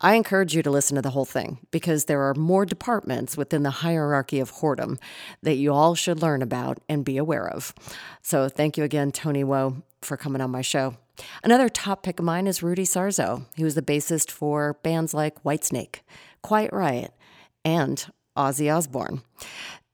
I 0.00 0.14
encourage 0.14 0.54
you 0.54 0.62
to 0.62 0.70
listen 0.70 0.94
to 0.94 1.02
the 1.02 1.10
whole 1.10 1.24
thing 1.24 1.58
because 1.70 2.04
there 2.04 2.22
are 2.22 2.34
more 2.34 2.64
departments 2.64 3.36
within 3.36 3.64
the 3.64 3.70
hierarchy 3.70 4.38
of 4.38 4.52
whoredom 4.54 4.98
that 5.42 5.56
you 5.56 5.72
all 5.72 5.94
should 5.94 6.22
learn 6.22 6.40
about 6.40 6.78
and 6.88 7.04
be 7.04 7.16
aware 7.16 7.48
of. 7.48 7.74
So 8.22 8.48
thank 8.48 8.76
you 8.76 8.84
again, 8.84 9.10
Tony 9.10 9.42
Woe, 9.42 9.82
for 10.00 10.16
coming 10.16 10.40
on 10.40 10.50
my 10.50 10.62
show. 10.62 10.96
Another 11.42 11.68
top 11.68 12.02
pick 12.02 12.18
of 12.18 12.24
mine 12.24 12.46
is 12.46 12.62
Rudy 12.62 12.84
Sarzo. 12.84 13.46
He 13.56 13.64
was 13.64 13.74
the 13.74 13.82
bassist 13.82 14.30
for 14.30 14.74
bands 14.82 15.12
like 15.12 15.42
Whitesnake, 15.42 16.00
Quiet 16.42 16.72
Riot, 16.72 17.12
and 17.64 18.06
Ozzy 18.36 18.74
Osbourne. 18.74 19.22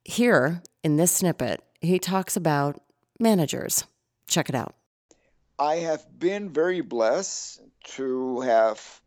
Here 0.05 0.63
in 0.85 0.97
this 0.97 1.11
snippet, 1.11 1.63
he 1.81 1.99
talks 1.99 2.37
about 2.37 2.81
managers. 3.19 3.85
Check 4.29 4.49
it 4.49 4.55
out. 4.55 4.75
I 5.59 5.77
have 5.77 6.07
been 6.19 6.51
very 6.51 6.81
blessed 6.81 7.61
to 7.95 8.41
have 8.41 9.01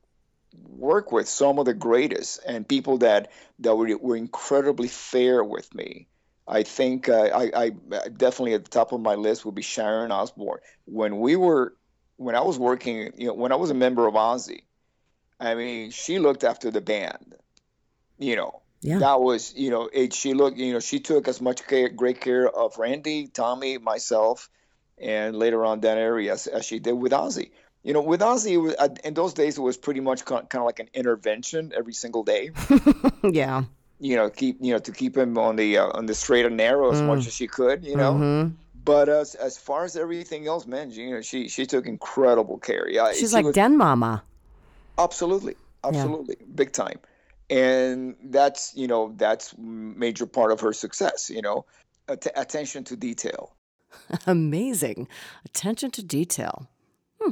worked 0.67 1.11
with 1.11 1.27
some 1.27 1.59
of 1.59 1.65
the 1.65 1.73
greatest 1.73 2.39
and 2.45 2.67
people 2.67 2.97
that 2.99 3.31
that 3.59 3.75
were, 3.75 3.97
were 3.97 4.15
incredibly 4.15 4.87
fair 4.87 5.43
with 5.43 5.73
me. 5.75 6.07
I 6.47 6.63
think 6.63 7.07
uh, 7.07 7.29
I, 7.33 7.51
I 7.55 7.69
definitely 7.69 8.55
at 8.55 8.63
the 8.63 8.71
top 8.71 8.91
of 8.91 9.01
my 9.01 9.13
list 9.13 9.45
would 9.45 9.53
be 9.53 9.61
Sharon 9.61 10.11
Osbourne. 10.11 10.59
When 10.85 11.19
we 11.19 11.35
were, 11.35 11.75
when 12.17 12.35
I 12.35 12.41
was 12.41 12.57
working, 12.57 13.11
you 13.15 13.27
know, 13.27 13.33
when 13.35 13.51
I 13.51 13.55
was 13.55 13.69
a 13.69 13.75
member 13.75 14.07
of 14.07 14.15
Ozzy, 14.15 14.63
I 15.39 15.53
mean, 15.53 15.91
she 15.91 16.17
looked 16.17 16.43
after 16.43 16.71
the 16.71 16.81
band. 16.81 17.35
You 18.17 18.35
know, 18.35 18.61
yeah. 18.81 18.97
that 18.97 19.21
was, 19.21 19.53
you 19.55 19.69
know, 19.69 19.89
it, 19.93 20.13
she 20.13 20.33
looked, 20.33 20.57
you 20.57 20.73
know, 20.73 20.79
she 20.79 20.99
took 20.99 21.27
as 21.27 21.39
much 21.39 21.65
care, 21.67 21.87
great 21.87 22.19
care 22.19 22.49
of 22.49 22.79
Randy, 22.79 23.27
Tommy, 23.27 23.77
myself, 23.77 24.49
and 24.99 25.35
later 25.35 25.65
on 25.65 25.79
Don 25.79 25.97
Airey 25.97 26.31
as, 26.31 26.47
as 26.47 26.65
she 26.65 26.79
did 26.79 26.93
with 26.93 27.11
Ozzy. 27.11 27.51
You 27.83 27.93
know, 27.93 28.01
with 28.01 28.19
Ozzy, 28.19 28.61
was, 28.61 28.75
uh, 28.77 28.89
in 29.03 29.13
those 29.13 29.33
days, 29.33 29.57
it 29.57 29.61
was 29.61 29.77
pretty 29.77 30.01
much 30.01 30.25
kind 30.25 30.45
of 30.53 30.63
like 30.63 30.79
an 30.79 30.89
intervention 30.93 31.71
every 31.75 31.93
single 31.93 32.23
day. 32.23 32.51
yeah. 33.23 33.63
You 34.01 34.15
know, 34.15 34.29
keep 34.29 34.57
you 34.61 34.73
know 34.73 34.79
to 34.79 34.91
keep 34.91 35.17
him 35.17 35.37
on 35.37 35.55
the 35.55 35.77
uh, 35.77 35.87
on 35.87 36.05
the 36.05 36.15
straight 36.15 36.45
and 36.45 36.55
narrow 36.55 36.91
as 36.91 37.01
mm. 37.01 37.07
much 37.07 37.27
as 37.27 37.33
she 37.33 37.47
could. 37.47 37.83
You 37.85 37.97
know. 37.97 38.13
Mm-hmm. 38.13 38.55
But 38.85 39.09
as 39.09 39.35
as 39.35 39.57
far 39.57 39.83
as 39.83 39.97
everything 39.97 40.47
else, 40.47 40.65
man, 40.65 40.91
you 40.91 41.11
know, 41.11 41.21
she 41.21 41.49
she 41.49 41.65
took 41.65 41.85
incredible 41.85 42.57
care. 42.59 42.89
Yeah, 42.89 43.11
she's 43.11 43.33
like 43.33 43.45
was, 43.45 43.55
Den 43.55 43.77
Mama. 43.77 44.23
Absolutely, 44.97 45.55
absolutely, 45.83 46.37
yeah. 46.39 46.45
big 46.55 46.71
time, 46.71 46.99
and 47.49 48.15
that's 48.23 48.73
you 48.75 48.87
know 48.87 49.13
that's 49.17 49.53
major 49.57 50.25
part 50.25 50.53
of 50.53 50.61
her 50.61 50.71
success. 50.71 51.29
You 51.29 51.41
know, 51.41 51.65
At- 52.07 52.27
attention 52.35 52.85
to 52.85 52.95
detail. 52.95 53.53
Amazing. 54.27 55.07
Attention 55.45 55.91
to 55.91 56.03
detail. 56.03 56.67
Hmm. 57.21 57.31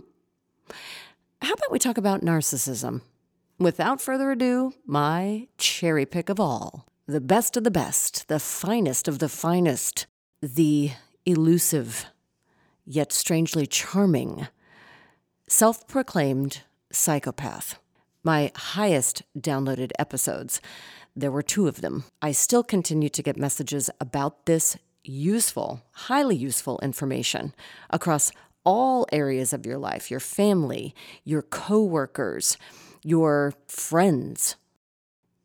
How 1.42 1.54
about 1.54 1.72
we 1.72 1.80
talk 1.80 1.98
about 1.98 2.22
narcissism? 2.22 3.02
Without 3.60 4.02
further 4.02 4.32
ado, 4.32 4.74
my 4.86 5.48
cherry 5.58 6.06
pick 6.06 6.30
of 6.30 6.40
all. 6.40 6.86
The 7.08 7.22
best 7.22 7.58
of 7.58 7.64
the 7.64 7.72
best, 7.72 8.28
the 8.28 8.40
finest 8.40 9.08
of 9.08 9.20
the 9.20 9.30
finest, 9.30 10.06
the 10.42 10.92
elusive, 11.26 12.06
yet 12.86 13.12
strangely 13.12 13.66
charming, 13.66 14.48
self 15.48 15.88
proclaimed 15.88 16.62
psychopath. 16.92 17.80
My 18.24 18.52
highest 18.56 19.24
downloaded 19.40 19.92
episodes. 19.98 20.60
There 21.16 21.32
were 21.32 21.42
two 21.42 21.68
of 21.68 21.82
them. 21.82 22.04
I 22.22 22.32
still 22.34 22.64
continue 22.64 23.10
to 23.10 23.24
get 23.24 23.38
messages 23.38 23.90
about 24.00 24.46
this 24.46 24.78
useful, 25.08 25.82
highly 25.92 26.36
useful 26.36 26.80
information 26.82 27.54
across 27.90 28.32
all 28.64 29.08
areas 29.12 29.54
of 29.54 29.66
your 29.66 29.78
life 29.78 30.12
your 30.12 30.20
family, 30.20 30.94
your 31.24 31.42
coworkers, 31.42 32.58
your 33.04 33.54
friends. 33.68 34.56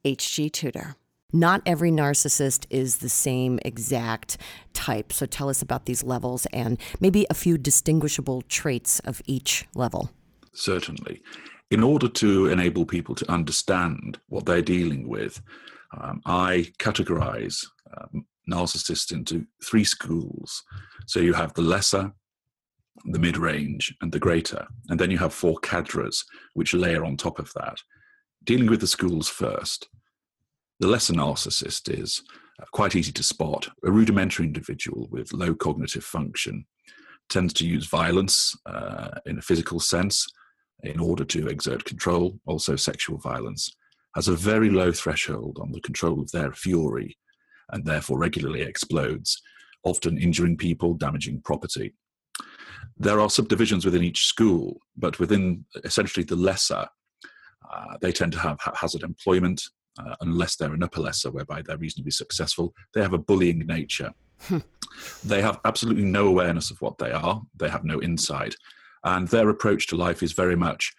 HG 0.04 0.50
Tudor. 0.50 0.97
Not 1.33 1.62
every 1.64 1.90
narcissist 1.90 2.66
is 2.69 2.97
the 2.97 3.09
same 3.09 3.59
exact 3.64 4.37
type. 4.75 5.12
So 5.12 5.25
tell 5.25 5.49
us 5.49 5.62
about 5.62 5.87
these 5.87 6.02
levels 6.02 6.47
and 6.52 6.76
maybe 7.00 7.26
a 7.31 7.35
few 7.35 7.57
distinguishable 7.57 8.42
traits 8.42 8.99
of 9.00 9.23
each 9.26 9.66
level. 9.75 10.11
Certainly. 10.52 11.23
In 11.71 11.83
order 11.83 12.09
to 12.09 12.49
enable 12.49 12.85
people 12.85 13.14
to 13.14 13.33
understand 13.33 14.19
what 14.28 14.45
they're 14.45 14.61
dealing 14.61 15.09
with, 15.09 15.40
um, 15.99 16.21
I 16.26 16.66
categorize 16.78 17.64
um, 17.97 18.26
narcissists 18.50 19.12
into 19.12 19.46
three 19.64 19.84
schools. 19.84 20.62
So 21.06 21.20
you 21.20 21.32
have 21.32 21.54
the 21.54 21.62
lesser, 21.62 22.12
the 23.04 23.18
mid 23.18 23.37
range, 23.37 23.94
and 24.00 24.12
the 24.12 24.18
greater. 24.18 24.66
And 24.88 24.99
then 24.99 25.11
you 25.11 25.18
have 25.18 25.34
four 25.34 25.58
cadres, 25.58 26.25
which 26.54 26.75
layer 26.75 27.04
on 27.04 27.16
top 27.16 27.38
of 27.38 27.52
that. 27.54 27.78
Dealing 28.44 28.68
with 28.68 28.80
the 28.80 28.87
schools 28.87 29.28
first. 29.28 29.88
The 30.80 30.88
lesser 30.88 31.14
narcissist 31.14 31.88
is 31.88 32.22
quite 32.72 32.96
easy 32.96 33.12
to 33.12 33.22
spot 33.22 33.68
a 33.84 33.90
rudimentary 33.90 34.46
individual 34.46 35.08
with 35.11 35.32
low 35.32 35.54
cognitive 35.54 36.04
function, 36.04 36.66
tends 37.28 37.52
to 37.54 37.66
use 37.66 37.87
violence 37.87 38.56
uh, 38.66 39.11
in 39.26 39.38
a 39.38 39.42
physical 39.42 39.80
sense 39.80 40.26
in 40.82 40.99
order 40.99 41.25
to 41.25 41.46
exert 41.46 41.84
control, 41.84 42.38
also 42.46 42.76
sexual 42.76 43.18
violence, 43.18 43.75
has 44.14 44.28
a 44.28 44.37
very 44.37 44.68
low 44.68 44.92
threshold 44.92 45.58
on 45.61 45.72
the 45.72 45.80
control 45.80 46.20
of 46.20 46.30
their 46.32 46.52
fury 46.52 47.16
and 47.71 47.85
therefore 47.85 48.19
regularly 48.19 48.62
explodes, 48.62 49.40
often 49.85 50.19
injuring 50.19 50.57
people, 50.57 50.95
damaging 50.95 51.40
property. 51.42 51.95
There 52.97 53.21
are 53.21 53.31
subdivisions 53.31 53.85
within 53.85 54.02
each 54.02 54.26
school, 54.26 54.78
but 54.97 55.19
within 55.19 55.64
essentially 55.85 56.25
the 56.25 56.37
lesser, 56.37 56.87
uh, 57.73 57.97
they 58.00 58.12
tend 58.12 58.33
to 58.33 58.38
have 58.38 58.59
haphazard 58.61 59.02
employment, 59.02 59.62
uh, 59.99 60.14
unless 60.21 60.57
they're 60.57 60.75
an 60.75 60.83
upper 60.83 61.00
lesser, 61.00 61.31
whereby 61.31 61.62
they're 61.62 61.78
reasonably 61.78 62.11
successful. 62.11 62.75
They 62.95 63.02
have 63.02 63.12
a 63.12 63.19
bullying 63.19 63.61
nature. 63.66 64.12
Hmm. 64.42 64.59
they 65.25 65.40
have 65.40 65.61
absolutely 65.64 66.04
no 66.04 66.26
awareness 66.26 66.73
of 66.73 66.81
what 66.81 66.99
they 66.99 67.12
are, 67.12 67.40
they 67.57 67.69
have 67.69 67.85
no 67.85 68.02
insight. 68.02 68.57
And 69.04 69.28
their 69.28 69.49
approach 69.49 69.87
to 69.88 69.97
life 69.97 70.23
is 70.23 70.33
very 70.33 70.57
much 70.57 70.92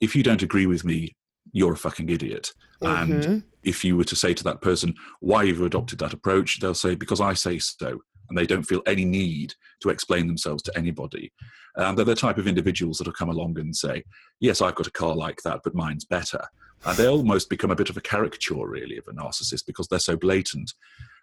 if 0.00 0.14
you 0.14 0.22
don't 0.22 0.42
agree 0.42 0.66
with 0.66 0.84
me, 0.84 1.16
you're 1.56 1.72
a 1.72 1.76
fucking 1.76 2.10
idiot. 2.10 2.52
Mm-hmm. 2.82 3.12
And 3.12 3.42
if 3.62 3.82
you 3.82 3.96
were 3.96 4.04
to 4.04 4.14
say 4.14 4.34
to 4.34 4.44
that 4.44 4.60
person, 4.60 4.94
why 5.20 5.46
have 5.46 5.56
you 5.56 5.64
adopted 5.64 5.98
that 6.00 6.12
approach? 6.12 6.60
They'll 6.60 6.74
say, 6.74 6.94
because 6.94 7.18
I 7.18 7.32
say 7.32 7.58
so. 7.58 7.98
And 8.28 8.36
they 8.36 8.44
don't 8.44 8.64
feel 8.64 8.82
any 8.86 9.06
need 9.06 9.54
to 9.80 9.88
explain 9.88 10.26
themselves 10.26 10.62
to 10.64 10.76
anybody. 10.76 11.32
And 11.76 11.96
they're 11.96 12.04
the 12.04 12.14
type 12.14 12.36
of 12.36 12.46
individuals 12.46 12.98
that 12.98 13.06
will 13.06 13.14
come 13.14 13.30
along 13.30 13.58
and 13.58 13.74
say, 13.74 14.02
yes, 14.38 14.60
I've 14.60 14.74
got 14.74 14.86
a 14.86 14.90
car 14.90 15.16
like 15.16 15.40
that, 15.44 15.60
but 15.64 15.74
mine's 15.74 16.04
better. 16.04 16.44
And 16.84 16.98
they 16.98 17.06
almost 17.06 17.48
become 17.48 17.70
a 17.70 17.76
bit 17.76 17.88
of 17.88 17.96
a 17.96 18.02
caricature, 18.02 18.68
really, 18.68 18.98
of 18.98 19.04
a 19.08 19.12
narcissist 19.12 19.64
because 19.66 19.88
they're 19.88 19.98
so 19.98 20.16
blatant. 20.16 20.74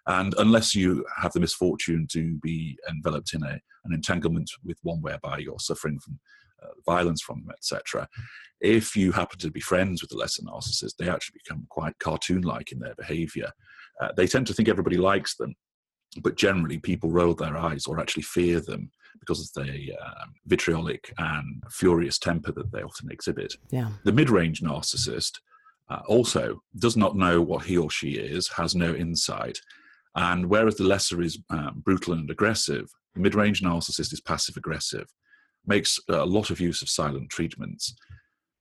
And 0.08 0.34
unless 0.38 0.74
you 0.74 1.04
have 1.22 1.32
the 1.32 1.40
misfortune 1.40 2.08
to 2.10 2.38
be 2.42 2.76
enveloped 2.90 3.34
in 3.34 3.44
a, 3.44 3.60
an 3.84 3.92
entanglement 3.92 4.50
with 4.64 4.78
one 4.82 5.00
whereby 5.00 5.38
you're 5.38 5.60
suffering 5.60 6.00
from 6.00 6.18
violence 6.86 7.22
from 7.22 7.40
them, 7.40 7.50
etc., 7.50 8.08
if 8.60 8.96
you 8.96 9.12
happen 9.12 9.38
to 9.40 9.50
be 9.50 9.60
friends 9.60 10.00
with 10.00 10.10
the 10.10 10.16
lesser 10.16 10.42
narcissist, 10.42 10.96
they 10.98 11.08
actually 11.08 11.38
become 11.44 11.66
quite 11.68 11.98
cartoon 11.98 12.42
like 12.42 12.72
in 12.72 12.78
their 12.78 12.94
behavior. 12.94 13.50
Uh, 14.00 14.08
they 14.16 14.26
tend 14.26 14.46
to 14.46 14.54
think 14.54 14.68
everybody 14.68 14.96
likes 14.96 15.36
them, 15.36 15.54
but 16.22 16.36
generally 16.36 16.78
people 16.78 17.10
roll 17.10 17.34
their 17.34 17.56
eyes 17.56 17.86
or 17.86 18.00
actually 18.00 18.22
fear 18.22 18.60
them 18.60 18.90
because 19.20 19.40
of 19.40 19.64
the 19.64 19.92
uh, 20.00 20.24
vitriolic 20.46 21.12
and 21.18 21.62
furious 21.70 22.18
temper 22.18 22.52
that 22.52 22.72
they 22.72 22.82
often 22.82 23.10
exhibit. 23.10 23.54
Yeah. 23.70 23.90
The 24.04 24.12
mid 24.12 24.30
range 24.30 24.60
narcissist 24.60 25.32
uh, 25.90 26.00
also 26.06 26.62
does 26.78 26.96
not 26.96 27.16
know 27.16 27.40
what 27.40 27.64
he 27.64 27.76
or 27.76 27.90
she 27.90 28.12
is, 28.12 28.48
has 28.48 28.74
no 28.74 28.94
insight. 28.94 29.58
And 30.16 30.46
whereas 30.46 30.76
the 30.76 30.84
lesser 30.84 31.20
is 31.22 31.38
um, 31.50 31.82
brutal 31.84 32.14
and 32.14 32.30
aggressive, 32.30 32.88
the 33.14 33.20
mid 33.20 33.34
range 33.34 33.62
narcissist 33.62 34.12
is 34.12 34.20
passive 34.20 34.56
aggressive, 34.56 35.06
makes 35.66 35.98
a 36.08 36.24
lot 36.24 36.50
of 36.50 36.60
use 36.60 36.82
of 36.82 36.88
silent 36.88 37.30
treatments. 37.30 37.94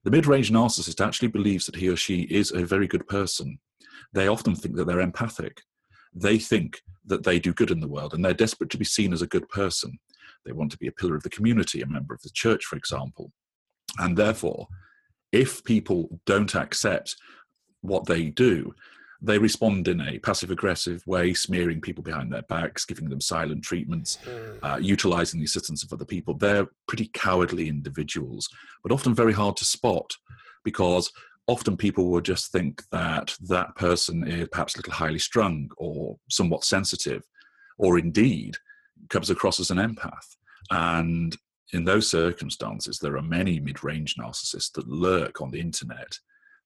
The 0.03 0.11
mid 0.11 0.25
range 0.25 0.51
narcissist 0.51 1.05
actually 1.05 1.29
believes 1.29 1.65
that 1.65 1.75
he 1.75 1.89
or 1.89 1.95
she 1.95 2.21
is 2.23 2.51
a 2.51 2.65
very 2.65 2.87
good 2.87 3.07
person. 3.07 3.59
They 4.13 4.27
often 4.27 4.55
think 4.55 4.75
that 4.75 4.85
they're 4.85 4.99
empathic. 4.99 5.61
They 6.13 6.37
think 6.37 6.81
that 7.05 7.23
they 7.23 7.39
do 7.39 7.53
good 7.53 7.71
in 7.71 7.79
the 7.79 7.87
world 7.87 8.13
and 8.13 8.23
they're 8.23 8.33
desperate 8.33 8.69
to 8.71 8.77
be 8.77 8.85
seen 8.85 9.13
as 9.13 9.21
a 9.21 9.27
good 9.27 9.47
person. 9.49 9.97
They 10.45 10.51
want 10.51 10.71
to 10.71 10.77
be 10.77 10.87
a 10.87 10.91
pillar 10.91 11.15
of 11.15 11.23
the 11.23 11.29
community, 11.29 11.81
a 11.81 11.87
member 11.87 12.13
of 12.13 12.21
the 12.21 12.29
church, 12.33 12.65
for 12.65 12.75
example. 12.75 13.31
And 13.97 14.17
therefore, 14.17 14.67
if 15.31 15.63
people 15.63 16.19
don't 16.25 16.53
accept 16.55 17.15
what 17.81 18.05
they 18.05 18.29
do, 18.29 18.73
they 19.23 19.37
respond 19.37 19.87
in 19.87 20.01
a 20.01 20.19
passive 20.19 20.51
aggressive 20.51 21.01
way, 21.07 21.33
smearing 21.33 21.79
people 21.79 22.03
behind 22.03 22.31
their 22.31 22.41
backs, 22.43 22.83
giving 22.83 23.07
them 23.07 23.21
silent 23.21 23.63
treatments, 23.63 24.17
uh, 24.61 24.77
utilizing 24.81 25.39
the 25.39 25.45
assistance 25.45 25.81
of 25.81 25.93
other 25.93 26.05
people. 26.05 26.33
They're 26.33 26.67
pretty 26.89 27.09
cowardly 27.13 27.69
individuals, 27.69 28.49
but 28.83 28.91
often 28.91 29.15
very 29.15 29.31
hard 29.31 29.55
to 29.57 29.65
spot 29.65 30.11
because 30.65 31.09
often 31.47 31.77
people 31.77 32.09
will 32.09 32.21
just 32.21 32.51
think 32.51 32.83
that 32.91 33.35
that 33.47 33.73
person 33.75 34.27
is 34.27 34.49
perhaps 34.49 34.75
a 34.75 34.79
little 34.79 34.93
highly 34.93 35.19
strung 35.19 35.69
or 35.77 36.17
somewhat 36.29 36.65
sensitive, 36.65 37.23
or 37.77 37.97
indeed 37.97 38.55
comes 39.09 39.29
across 39.29 39.57
as 39.57 39.71
an 39.71 39.77
empath. 39.77 40.35
And 40.69 41.35
in 41.71 41.85
those 41.85 42.09
circumstances, 42.09 42.99
there 42.99 43.15
are 43.15 43.21
many 43.21 43.61
mid 43.61 43.85
range 43.85 44.15
narcissists 44.15 44.73
that 44.73 44.87
lurk 44.87 45.41
on 45.41 45.51
the 45.51 45.61
internet, 45.61 46.19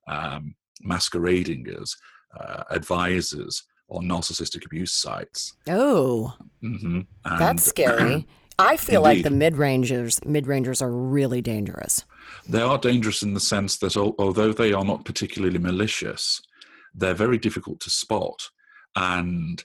um, 0.07 0.55
masquerading 0.81 1.67
as 1.81 1.95
uh, 2.39 2.63
advisors 2.69 3.63
on 3.89 4.05
narcissistic 4.05 4.65
abuse 4.65 4.93
sites. 4.93 5.55
Oh, 5.67 6.35
hmm 6.61 7.01
that's 7.23 7.63
scary. 7.63 8.27
I 8.59 8.75
feel 8.75 9.01
like 9.01 9.23
the 9.23 9.29
mid 9.29 9.55
rangers 9.55 10.19
mid 10.25 10.47
rangers 10.47 10.81
are 10.81 10.91
really 10.91 11.41
dangerous. 11.41 12.03
They 12.49 12.61
are 12.61 12.77
dangerous 12.77 13.21
in 13.21 13.33
the 13.33 13.39
sense 13.39 13.77
that 13.77 13.95
although 13.95 14.51
they 14.51 14.73
are 14.73 14.83
not 14.83 15.05
particularly 15.05 15.59
malicious, 15.59 16.41
they're 16.95 17.13
very 17.13 17.37
difficult 17.37 17.79
to 17.81 17.89
spot. 17.89 18.49
And 18.95 19.63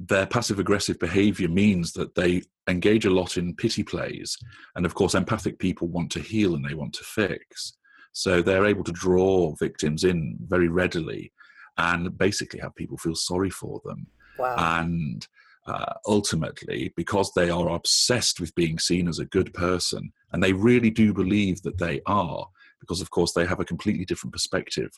their 0.00 0.26
passive 0.26 0.58
aggressive 0.58 0.98
behavior 0.98 1.48
means 1.48 1.92
that 1.92 2.14
they 2.14 2.42
engage 2.68 3.04
a 3.04 3.10
lot 3.10 3.36
in 3.36 3.54
pity 3.54 3.82
plays. 3.82 4.36
And 4.76 4.86
of 4.86 4.94
course, 4.94 5.14
empathic 5.14 5.58
people 5.58 5.88
want 5.88 6.10
to 6.12 6.20
heal 6.20 6.54
and 6.54 6.64
they 6.64 6.74
want 6.74 6.94
to 6.94 7.04
fix. 7.04 7.74
So 8.12 8.40
they're 8.40 8.66
able 8.66 8.84
to 8.84 8.92
draw 8.92 9.54
victims 9.56 10.04
in 10.04 10.38
very 10.46 10.68
readily 10.68 11.32
and 11.82 12.16
basically 12.16 12.60
have 12.60 12.74
people 12.76 12.96
feel 12.96 13.14
sorry 13.14 13.50
for 13.50 13.80
them. 13.84 14.06
Wow. 14.38 14.54
And 14.80 15.26
uh, 15.66 15.94
ultimately, 16.06 16.92
because 16.96 17.32
they 17.32 17.50
are 17.50 17.68
obsessed 17.70 18.40
with 18.40 18.54
being 18.54 18.78
seen 18.78 19.08
as 19.08 19.18
a 19.18 19.26
good 19.26 19.52
person, 19.52 20.12
and 20.32 20.42
they 20.42 20.52
really 20.52 20.90
do 20.90 21.12
believe 21.12 21.62
that 21.62 21.78
they 21.78 22.00
are, 22.06 22.46
because 22.80 23.00
of 23.00 23.10
course 23.10 23.32
they 23.32 23.46
have 23.46 23.60
a 23.60 23.64
completely 23.64 24.04
different 24.04 24.32
perspective 24.32 24.90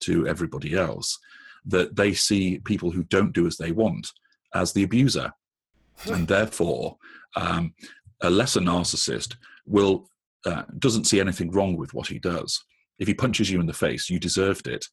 to 0.00 0.26
everybody 0.26 0.74
else, 0.74 1.18
that 1.64 1.96
they 1.96 2.14
see 2.14 2.60
people 2.60 2.90
who 2.90 3.02
don't 3.04 3.32
do 3.32 3.46
as 3.46 3.56
they 3.56 3.72
want 3.72 4.10
as 4.54 4.72
the 4.72 4.82
abuser. 4.82 5.32
and 6.06 6.26
therefore, 6.28 6.96
um, 7.36 7.74
a 8.22 8.30
lesser 8.30 8.60
narcissist 8.60 9.36
will 9.66 10.08
uh, 10.46 10.62
doesn't 10.78 11.04
see 11.04 11.20
anything 11.20 11.50
wrong 11.50 11.76
with 11.76 11.92
what 11.92 12.06
he 12.06 12.18
does. 12.18 12.64
If 12.98 13.08
he 13.08 13.14
punches 13.14 13.50
you 13.50 13.60
in 13.60 13.66
the 13.66 13.72
face, 13.72 14.08
you 14.08 14.18
deserved 14.18 14.66
it. 14.66 14.86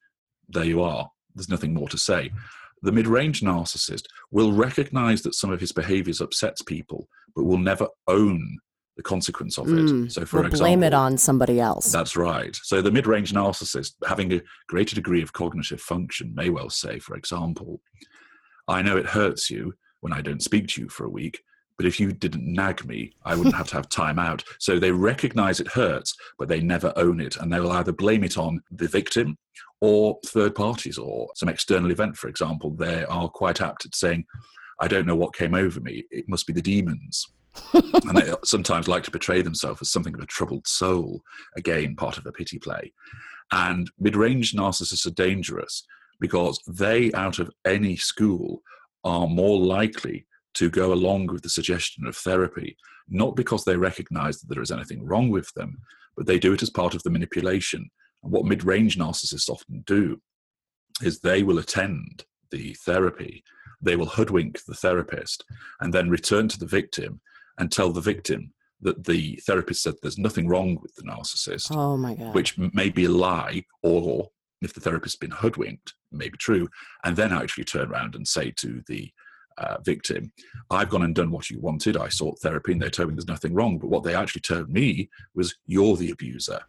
There 0.49 0.65
you 0.65 0.81
are. 0.81 1.09
There's 1.37 1.49
nothing 1.49 1.73
more 1.73 1.87
to 1.89 1.97
say. 1.97 2.31
The 2.81 2.91
mid-range 2.91 3.41
narcissist 3.41 4.03
will 4.31 4.51
recognize 4.51 5.21
that 5.23 5.35
some 5.35 5.51
of 5.51 5.59
his 5.59 5.71
behaviors 5.71 6.21
upsets 6.21 6.61
people, 6.61 7.07
but 7.35 7.45
will 7.45 7.57
never 7.57 7.87
own 8.07 8.59
the 8.97 9.03
consequence 9.03 9.57
of 9.57 9.67
it. 9.67 9.85
Mm, 9.85 10.11
so, 10.11 10.25
for 10.25 10.37
we'll 10.37 10.47
example, 10.47 10.65
blame 10.65 10.83
it 10.83 10.93
on 10.93 11.17
somebody 11.17 11.59
else. 11.59 11.91
that's 11.91 12.17
right. 12.17 12.55
So 12.63 12.81
the 12.81 12.91
mid-range 12.91 13.31
narcissist, 13.31 13.93
having 14.07 14.33
a 14.33 14.41
greater 14.67 14.95
degree 14.95 15.21
of 15.21 15.33
cognitive 15.33 15.79
function, 15.79 16.33
may 16.35 16.49
well 16.49 16.69
say, 16.69 16.99
for 16.99 17.15
example, 17.15 17.79
I 18.67 18.81
know 18.81 18.97
it 18.97 19.05
hurts 19.05 19.49
you 19.49 19.75
when 20.01 20.13
I 20.13 20.21
don't 20.21 20.41
speak 20.43 20.67
to 20.69 20.81
you 20.81 20.89
for 20.89 21.05
a 21.05 21.09
week, 21.09 21.39
but 21.77 21.85
if 21.85 21.99
you 21.99 22.11
didn't 22.11 22.51
nag 22.51 22.85
me, 22.85 23.13
I 23.23 23.35
wouldn't 23.35 23.55
have 23.55 23.67
to 23.69 23.75
have 23.75 23.87
time 23.87 24.17
out. 24.17 24.43
So 24.59 24.79
they 24.79 24.91
recognize 24.91 25.59
it 25.59 25.67
hurts, 25.67 26.15
but 26.39 26.47
they 26.47 26.59
never 26.59 26.91
own 26.95 27.19
it. 27.21 27.37
And 27.37 27.53
they 27.53 27.59
will 27.59 27.71
either 27.71 27.91
blame 27.91 28.23
it 28.23 28.37
on 28.37 28.61
the 28.71 28.87
victim 28.87 29.37
or 29.79 30.17
third 30.25 30.55
parties 30.55 30.97
or 30.97 31.29
some 31.35 31.49
external 31.49 31.91
event, 31.91 32.17
for 32.17 32.29
example. 32.29 32.71
They 32.71 33.05
are 33.05 33.29
quite 33.29 33.61
apt 33.61 33.85
at 33.85 33.95
saying, 33.95 34.25
I 34.79 34.87
don't 34.87 35.05
know 35.05 35.15
what 35.15 35.35
came 35.35 35.53
over 35.53 35.79
me. 35.79 36.03
It 36.09 36.27
must 36.27 36.47
be 36.47 36.53
the 36.53 36.61
demons. 36.61 37.27
and 37.73 38.17
they 38.17 38.33
sometimes 38.43 38.87
like 38.87 39.03
to 39.03 39.11
portray 39.11 39.43
themselves 39.43 39.81
as 39.81 39.91
something 39.91 40.15
of 40.15 40.19
a 40.19 40.25
troubled 40.25 40.67
soul. 40.67 41.21
Again, 41.55 41.95
part 41.95 42.17
of 42.17 42.25
a 42.25 42.31
pity 42.31 42.57
play. 42.57 42.91
And 43.51 43.89
mid 43.99 44.15
range 44.15 44.53
narcissists 44.53 45.05
are 45.05 45.11
dangerous 45.11 45.83
because 46.19 46.59
they, 46.67 47.11
out 47.13 47.37
of 47.37 47.51
any 47.65 47.95
school, 47.95 48.61
are 49.03 49.27
more 49.27 49.59
likely 49.59 50.25
to 50.57 50.69
go 50.71 50.91
along 50.91 51.27
with 51.27 51.43
the 51.43 51.49
suggestion 51.49 52.07
of 52.07 52.15
therapy, 52.15 52.75
not 53.07 53.35
because 53.35 53.63
they 53.63 53.77
recognize 53.77 54.39
that 54.39 54.49
there 54.49 54.61
is 54.61 54.71
anything 54.71 55.05
wrong 55.05 55.29
with 55.29 55.53
them, 55.53 55.77
but 56.15 56.25
they 56.25 56.39
do 56.39 56.53
it 56.53 56.63
as 56.63 56.71
part 56.71 56.95
of 56.95 57.03
the 57.03 57.11
manipulation. 57.11 57.89
And 58.23 58.31
what 58.31 58.45
mid 58.45 58.63
range 58.63 58.97
narcissists 58.97 59.49
often 59.49 59.83
do 59.85 60.19
is 61.03 61.19
they 61.19 61.43
will 61.43 61.59
attend 61.59 62.25
the 62.49 62.73
therapy, 62.85 63.43
they 63.81 63.95
will 63.95 64.07
hoodwink 64.07 64.63
the 64.65 64.73
therapist, 64.73 65.43
and 65.79 65.93
then 65.93 66.09
return 66.09 66.47
to 66.47 66.59
the 66.59 66.65
victim 66.65 67.21
and 67.59 67.71
tell 67.71 67.91
the 67.91 68.01
victim 68.01 68.51
that 68.81 69.05
the 69.05 69.39
therapist 69.45 69.83
said 69.83 69.93
there's 70.01 70.17
nothing 70.17 70.47
wrong 70.47 70.77
with 70.81 70.93
the 70.95 71.03
narcissist 71.03 71.75
oh 71.75 71.97
my 71.97 72.13
god. 72.13 72.33
which 72.33 72.57
may 72.57 72.89
be 72.89 73.05
a 73.05 73.09
lie, 73.09 73.63
or 73.83 74.29
if 74.61 74.73
the 74.73 74.81
therapist's 74.81 75.17
been 75.17 75.31
hoodwinked, 75.31 75.93
may 76.11 76.29
be 76.29 76.37
true, 76.37 76.67
and 77.03 77.15
then 77.15 77.31
actually 77.31 77.63
turn 77.63 77.91
around 77.91 78.15
and 78.15 78.27
say 78.27 78.51
to 78.57 78.81
the 78.87 79.11
uh, 79.57 79.77
victim, 79.83 80.31
I've 80.69 80.89
gone 80.89 81.03
and 81.03 81.15
done 81.15 81.31
what 81.31 81.49
you 81.49 81.59
wanted. 81.59 81.97
I 81.97 82.09
sought 82.09 82.39
therapy 82.39 82.73
and 82.73 82.81
they 82.81 82.89
told 82.89 83.09
me 83.09 83.15
there's 83.15 83.27
nothing 83.27 83.53
wrong. 83.53 83.77
But 83.77 83.89
what 83.89 84.03
they 84.03 84.15
actually 84.15 84.41
told 84.41 84.69
me 84.69 85.09
was, 85.35 85.55
You're 85.65 85.97
the 85.97 86.11
abuser. 86.11 86.61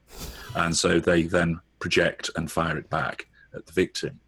And 0.54 0.76
so 0.76 1.00
they 1.00 1.22
then 1.22 1.60
project 1.78 2.30
and 2.36 2.50
fire 2.50 2.78
it 2.78 2.90
back 2.90 3.26
at 3.54 3.66
the 3.66 3.72
victim. 3.72 4.20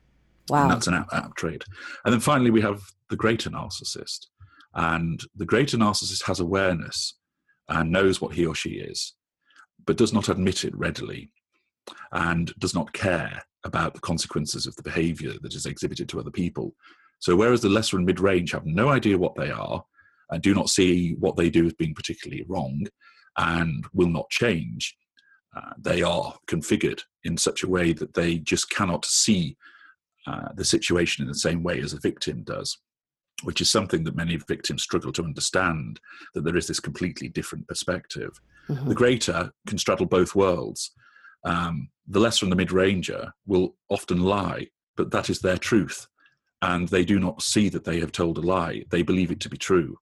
wow. 0.49 0.63
And 0.63 0.71
that's 0.71 0.87
an 0.87 0.95
apt, 0.95 1.13
apt 1.13 1.37
trait. 1.37 1.65
And 2.05 2.13
then 2.13 2.21
finally, 2.21 2.51
we 2.51 2.61
have 2.63 2.83
the 3.09 3.17
greater 3.17 3.51
narcissist. 3.51 4.27
And 4.75 5.23
the 5.35 5.47
greater 5.47 5.77
narcissist 5.77 6.25
has 6.27 6.41
awareness 6.41 7.15
and 7.69 7.91
knows 7.91 8.21
what 8.21 8.35
he 8.35 8.47
or 8.47 8.55
she 8.55 8.71
is, 8.71 9.15
but 9.85 9.97
does 9.97 10.13
not 10.13 10.29
admit 10.29 10.65
it 10.65 10.77
readily 10.77 11.31
and 12.13 12.53
does 12.59 12.75
not 12.75 12.93
care 12.93 13.43
about 13.65 13.95
the 13.95 14.01
consequences 14.01 14.67
of 14.67 14.77
the 14.77 14.83
behavior 14.83 15.33
that 15.43 15.55
is 15.55 15.67
exhibited 15.67 16.09
to 16.09 16.21
other 16.21 16.31
people. 16.31 16.75
So, 17.21 17.37
whereas 17.37 17.61
the 17.61 17.69
lesser 17.69 17.97
and 17.97 18.07
mid 18.07 18.19
range 18.19 18.53
have 18.53 18.67
no 18.67 18.89
idea 18.89 19.19
what 19.19 19.37
they 19.37 19.51
are 19.51 19.85
and 20.31 20.43
do 20.43 20.55
not 20.55 20.71
see 20.71 21.15
what 21.19 21.37
they 21.37 21.51
do 21.51 21.67
as 21.67 21.75
being 21.75 21.95
particularly 21.95 22.45
wrong 22.49 22.87
and 23.37 23.85
will 23.93 24.09
not 24.09 24.31
change, 24.31 24.97
uh, 25.57 25.73
they 25.79 26.03
are 26.03 26.35
configured 26.47 27.03
in 27.25 27.37
such 27.37 27.63
a 27.63 27.69
way 27.69 27.93
that 27.93 28.15
they 28.15 28.39
just 28.39 28.71
cannot 28.71 29.05
see 29.05 29.57
uh, 30.27 30.49
the 30.55 30.65
situation 30.65 31.23
in 31.23 31.29
the 31.29 31.35
same 31.35 31.63
way 31.63 31.81
as 31.81 31.93
a 31.93 32.01
victim 32.01 32.43
does, 32.43 32.79
which 33.43 33.61
is 33.61 33.71
something 33.71 34.05
that 34.05 34.17
many 34.17 34.37
victims 34.49 34.83
struggle 34.83 35.13
to 35.13 35.25
understand 35.25 36.01
that 36.35 36.45
there 36.45 36.57
is 36.57 36.67
this 36.67 36.81
completely 36.81 37.29
different 37.29 37.67
perspective. 37.69 38.41
Mhm. 38.69 38.89
The 38.89 38.95
greater 38.95 39.53
can 39.67 39.79
straddle 39.79 40.07
both 40.07 40.35
worlds. 40.35 40.93
Um, 41.45 41.91
the 42.07 42.21
lesser 42.21 42.45
and 42.45 42.53
the 42.53 42.57
mid 42.57 42.73
ranger 42.73 43.33
will 43.47 43.77
often 43.89 44.21
lie, 44.21 44.69
but 44.97 45.11
that 45.11 45.31
is 45.31 45.41
their 45.41 45.59
truth. 45.59 46.07
And 46.63 46.89
they 46.89 47.05
do 47.05 47.19
not 47.19 47.43
see 47.43 47.69
that 47.71 47.85
they 47.85 48.01
have 48.01 48.13
told 48.13 48.39
a 48.39 48.43
lie, 48.43 48.85
they 48.91 49.03
believe 49.03 49.31
it 49.31 49.41
to 49.41 49.49
be 49.49 49.57
true. 49.57 49.97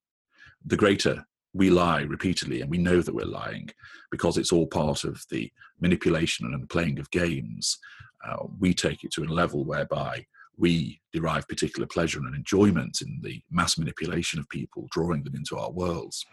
The 0.65 0.77
greater, 0.77 1.25
we 1.53 1.71
lie 1.71 2.03
repeatedly, 2.03 2.61
and 2.61 2.71
we 2.71 2.79
know 2.79 3.01
that 3.01 3.15
we're 3.15 3.25
lying 3.25 3.71
because 4.11 4.37
it's 4.37 4.53
all 4.53 4.67
part 4.67 5.05
of 5.05 5.25
the 5.31 5.51
manipulation 5.81 6.47
and 6.47 6.69
playing 6.69 6.99
of 6.99 7.11
games. 7.11 7.79
Uh, 8.27 8.47
we 8.59 8.75
take 8.75 9.05
it 9.05 9.13
to 9.13 9.23
a 9.23 9.27
level 9.27 9.65
whereby 9.65 10.27
we 10.57 11.01
derive 11.13 11.47
particular 11.47 11.87
pleasure 11.87 12.19
and 12.19 12.35
enjoyment 12.35 13.01
in 13.01 13.21
the 13.23 13.41
mass 13.51 13.79
manipulation 13.79 14.41
of 14.41 14.49
people, 14.49 14.89
drawing 14.91 15.23
them 15.23 15.37
into 15.37 15.57
our 15.57 15.71
worlds. 15.71 16.27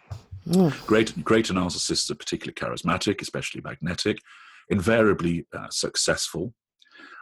Mm. 0.48 0.86
Great, 0.86 1.24
greater 1.24 1.54
narcissists 1.54 2.10
are 2.10 2.16
particularly 2.16 2.54
charismatic, 2.54 3.20
especially 3.20 3.60
magnetic, 3.60 4.18
invariably 4.68 5.46
uh, 5.56 5.68
successful, 5.70 6.52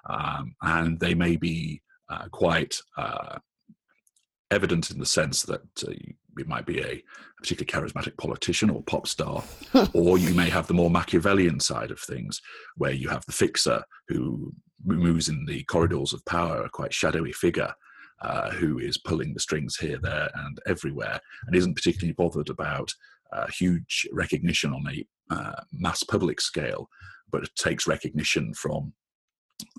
um, 0.09 0.55
and 0.63 0.99
they 0.99 1.15
may 1.15 1.37
be 1.37 1.83
uh, 2.09 2.29
quite 2.31 2.77
uh, 2.97 3.39
evident 4.51 4.91
in 4.91 4.99
the 4.99 5.07
sense 5.07 5.43
that 5.43 5.63
uh, 5.87 5.93
it 6.39 6.49
might 6.49 6.67
be 6.67 6.81
a 6.81 7.03
particularly 7.39 7.89
charismatic 7.89 8.17
politician 8.17 8.71
or 8.71 8.83
pop 8.83 9.07
star, 9.07 9.43
or 9.95 10.19
you 10.19 10.35
may 10.35 10.49
have 10.49 10.67
the 10.67 10.75
more 10.75 10.91
Machiavellian 10.91 11.61
side 11.61 11.91
of 11.91 12.01
things, 12.01 12.41
where 12.77 12.93
you 12.93 13.09
have 13.09 13.25
the 13.27 13.33
fixer 13.33 13.83
who 14.09 14.53
moves 14.85 15.29
in 15.29 15.45
the 15.47 15.63
corridors 15.65 16.13
of 16.13 16.25
power, 16.25 16.63
a 16.63 16.71
quite 16.71 16.93
shadowy 16.93 17.33
figure. 17.33 17.73
Uh, 18.23 18.49
who 18.53 18.79
is 18.79 18.97
pulling 18.97 19.35
the 19.35 19.41
strings 19.41 19.77
here, 19.77 19.99
there, 20.01 20.31
and 20.37 20.59
everywhere, 20.67 21.21
and 21.47 21.55
isn't 21.55 21.75
particularly 21.75 22.13
bothered 22.13 22.49
about 22.49 22.91
uh, 23.33 23.47
huge 23.49 24.09
recognition 24.13 24.73
on 24.73 24.87
a 24.89 25.07
uh, 25.35 25.61
mass 25.73 26.03
public 26.03 26.41
scale, 26.41 26.89
but 27.31 27.55
takes 27.57 27.87
recognition 27.87 28.55
from 28.55 28.93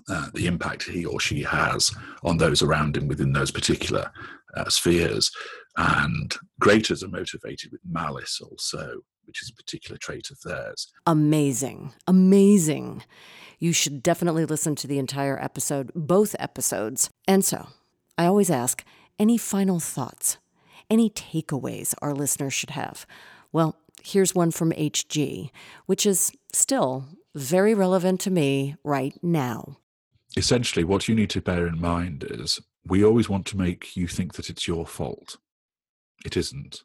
uh, 0.08 0.28
the 0.34 0.46
impact 0.46 0.84
he 0.84 1.04
or 1.04 1.20
she 1.20 1.42
has 1.42 1.92
on 2.22 2.38
those 2.38 2.62
around 2.62 2.96
him 2.96 3.08
within 3.08 3.32
those 3.32 3.50
particular 3.50 4.10
uh, 4.56 4.68
spheres. 4.68 5.30
And 5.76 6.34
greaters 6.60 7.02
are 7.02 7.08
motivated 7.08 7.72
with 7.72 7.80
malice 7.88 8.40
also, 8.40 9.00
which 9.24 9.42
is 9.42 9.50
a 9.50 9.54
particular 9.54 9.98
trait 9.98 10.30
of 10.30 10.40
theirs. 10.44 10.92
Amazing. 11.06 11.92
Amazing. 12.06 13.02
You 13.58 13.72
should 13.72 14.02
definitely 14.02 14.44
listen 14.44 14.74
to 14.76 14.86
the 14.86 14.98
entire 14.98 15.42
episode, 15.42 15.90
both 15.94 16.36
episodes. 16.38 17.10
And 17.26 17.44
so, 17.44 17.68
I 18.18 18.26
always 18.26 18.50
ask 18.50 18.84
any 19.18 19.38
final 19.38 19.80
thoughts, 19.80 20.38
any 20.88 21.10
takeaways 21.10 21.94
our 22.00 22.14
listeners 22.14 22.54
should 22.54 22.70
have? 22.70 23.06
Well, 23.52 23.76
here's 24.02 24.34
one 24.34 24.50
from 24.50 24.72
HG, 24.72 25.50
which 25.86 26.06
is 26.06 26.32
still 26.56 27.08
very 27.34 27.74
relevant 27.74 28.20
to 28.22 28.30
me 28.30 28.76
right 28.82 29.14
now. 29.22 29.78
Essentially, 30.36 30.84
what 30.84 31.08
you 31.08 31.14
need 31.14 31.30
to 31.30 31.40
bear 31.40 31.66
in 31.66 31.80
mind 31.80 32.24
is 32.28 32.60
we 32.84 33.04
always 33.04 33.28
want 33.28 33.46
to 33.46 33.56
make 33.56 33.96
you 33.96 34.06
think 34.06 34.34
that 34.34 34.50
it's 34.50 34.66
your 34.66 34.86
fault. 34.86 35.36
It 36.24 36.36
isn't. 36.36 36.82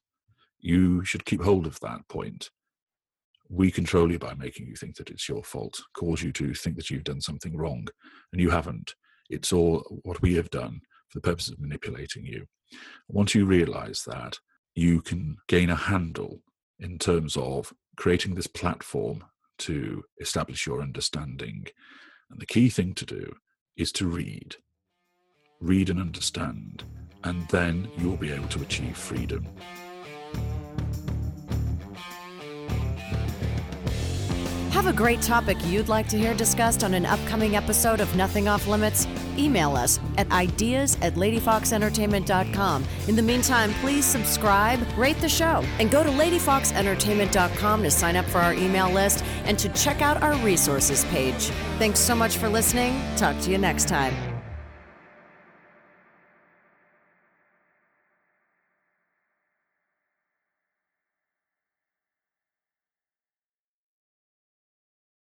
You 0.59 1.03
should 1.03 1.25
keep 1.25 1.41
hold 1.41 1.65
of 1.65 1.79
that 1.79 2.07
point. 2.07 2.49
We 3.49 3.71
control 3.71 4.11
you 4.11 4.19
by 4.19 4.33
making 4.35 4.67
you 4.67 4.75
think 4.75 4.95
that 4.95 5.09
it's 5.09 5.27
your 5.27 5.43
fault, 5.43 5.81
cause 5.93 6.21
you 6.21 6.31
to 6.33 6.53
think 6.53 6.77
that 6.77 6.89
you've 6.89 7.03
done 7.03 7.21
something 7.21 7.57
wrong, 7.57 7.87
and 8.31 8.41
you 8.41 8.49
haven't. 8.49 8.95
It's 9.29 9.51
all 9.51 9.99
what 10.03 10.21
we 10.21 10.35
have 10.35 10.49
done 10.49 10.81
for 11.09 11.19
the 11.19 11.27
purpose 11.27 11.49
of 11.49 11.59
manipulating 11.59 12.25
you. 12.25 12.45
Once 13.09 13.35
you 13.35 13.45
realize 13.45 14.03
that, 14.05 14.39
you 14.75 15.01
can 15.01 15.37
gain 15.47 15.69
a 15.69 15.75
handle 15.75 16.41
in 16.79 16.97
terms 16.97 17.35
of 17.35 17.73
creating 17.97 18.35
this 18.35 18.47
platform 18.47 19.23
to 19.61 20.03
establish 20.19 20.65
your 20.65 20.81
understanding. 20.81 21.65
And 22.29 22.39
the 22.39 22.45
key 22.45 22.69
thing 22.69 22.93
to 22.95 23.05
do 23.05 23.33
is 23.75 23.91
to 23.93 24.07
read. 24.07 24.55
Read 25.59 25.89
and 25.89 25.99
understand, 25.99 26.83
and 27.23 27.47
then 27.49 27.89
you'll 27.97 28.17
be 28.17 28.31
able 28.31 28.47
to 28.49 28.61
achieve 28.61 28.97
freedom. 28.97 29.47
Have 34.71 34.87
a 34.87 34.93
great 34.93 35.21
topic 35.21 35.57
you'd 35.65 35.89
like 35.89 36.07
to 36.07 36.17
hear 36.17 36.33
discussed 36.33 36.83
on 36.83 36.95
an 36.95 37.05
upcoming 37.05 37.55
episode 37.55 37.99
of 37.99 38.15
Nothing 38.15 38.47
Off 38.47 38.67
Limits? 38.67 39.05
Email 39.37 39.75
us 39.75 39.99
at 40.17 40.31
ideas 40.31 40.97
at 41.01 41.13
ladyfoxentertainment.com. 41.15 42.85
In 43.07 43.15
the 43.15 43.21
meantime, 43.21 43.73
please 43.75 44.05
subscribe, 44.05 44.79
rate 44.97 45.17
the 45.17 45.29
show, 45.29 45.63
and 45.77 45.91
go 45.91 46.03
to 46.03 46.09
ladyfoxentertainment.com 46.09 47.83
to 47.83 47.91
sign 47.91 48.15
up 48.15 48.25
for 48.25 48.39
our 48.39 48.53
email 48.53 48.89
list 48.89 49.23
and 49.45 49.57
to 49.59 49.69
check 49.69 50.01
out 50.01 50.21
our 50.21 50.35
resources 50.37 51.05
page. 51.05 51.49
Thanks 51.77 51.99
so 51.99 52.15
much 52.15 52.37
for 52.37 52.49
listening. 52.49 53.01
Talk 53.15 53.39
to 53.41 53.51
you 53.51 53.57
next 53.57 53.87
time. 53.87 54.30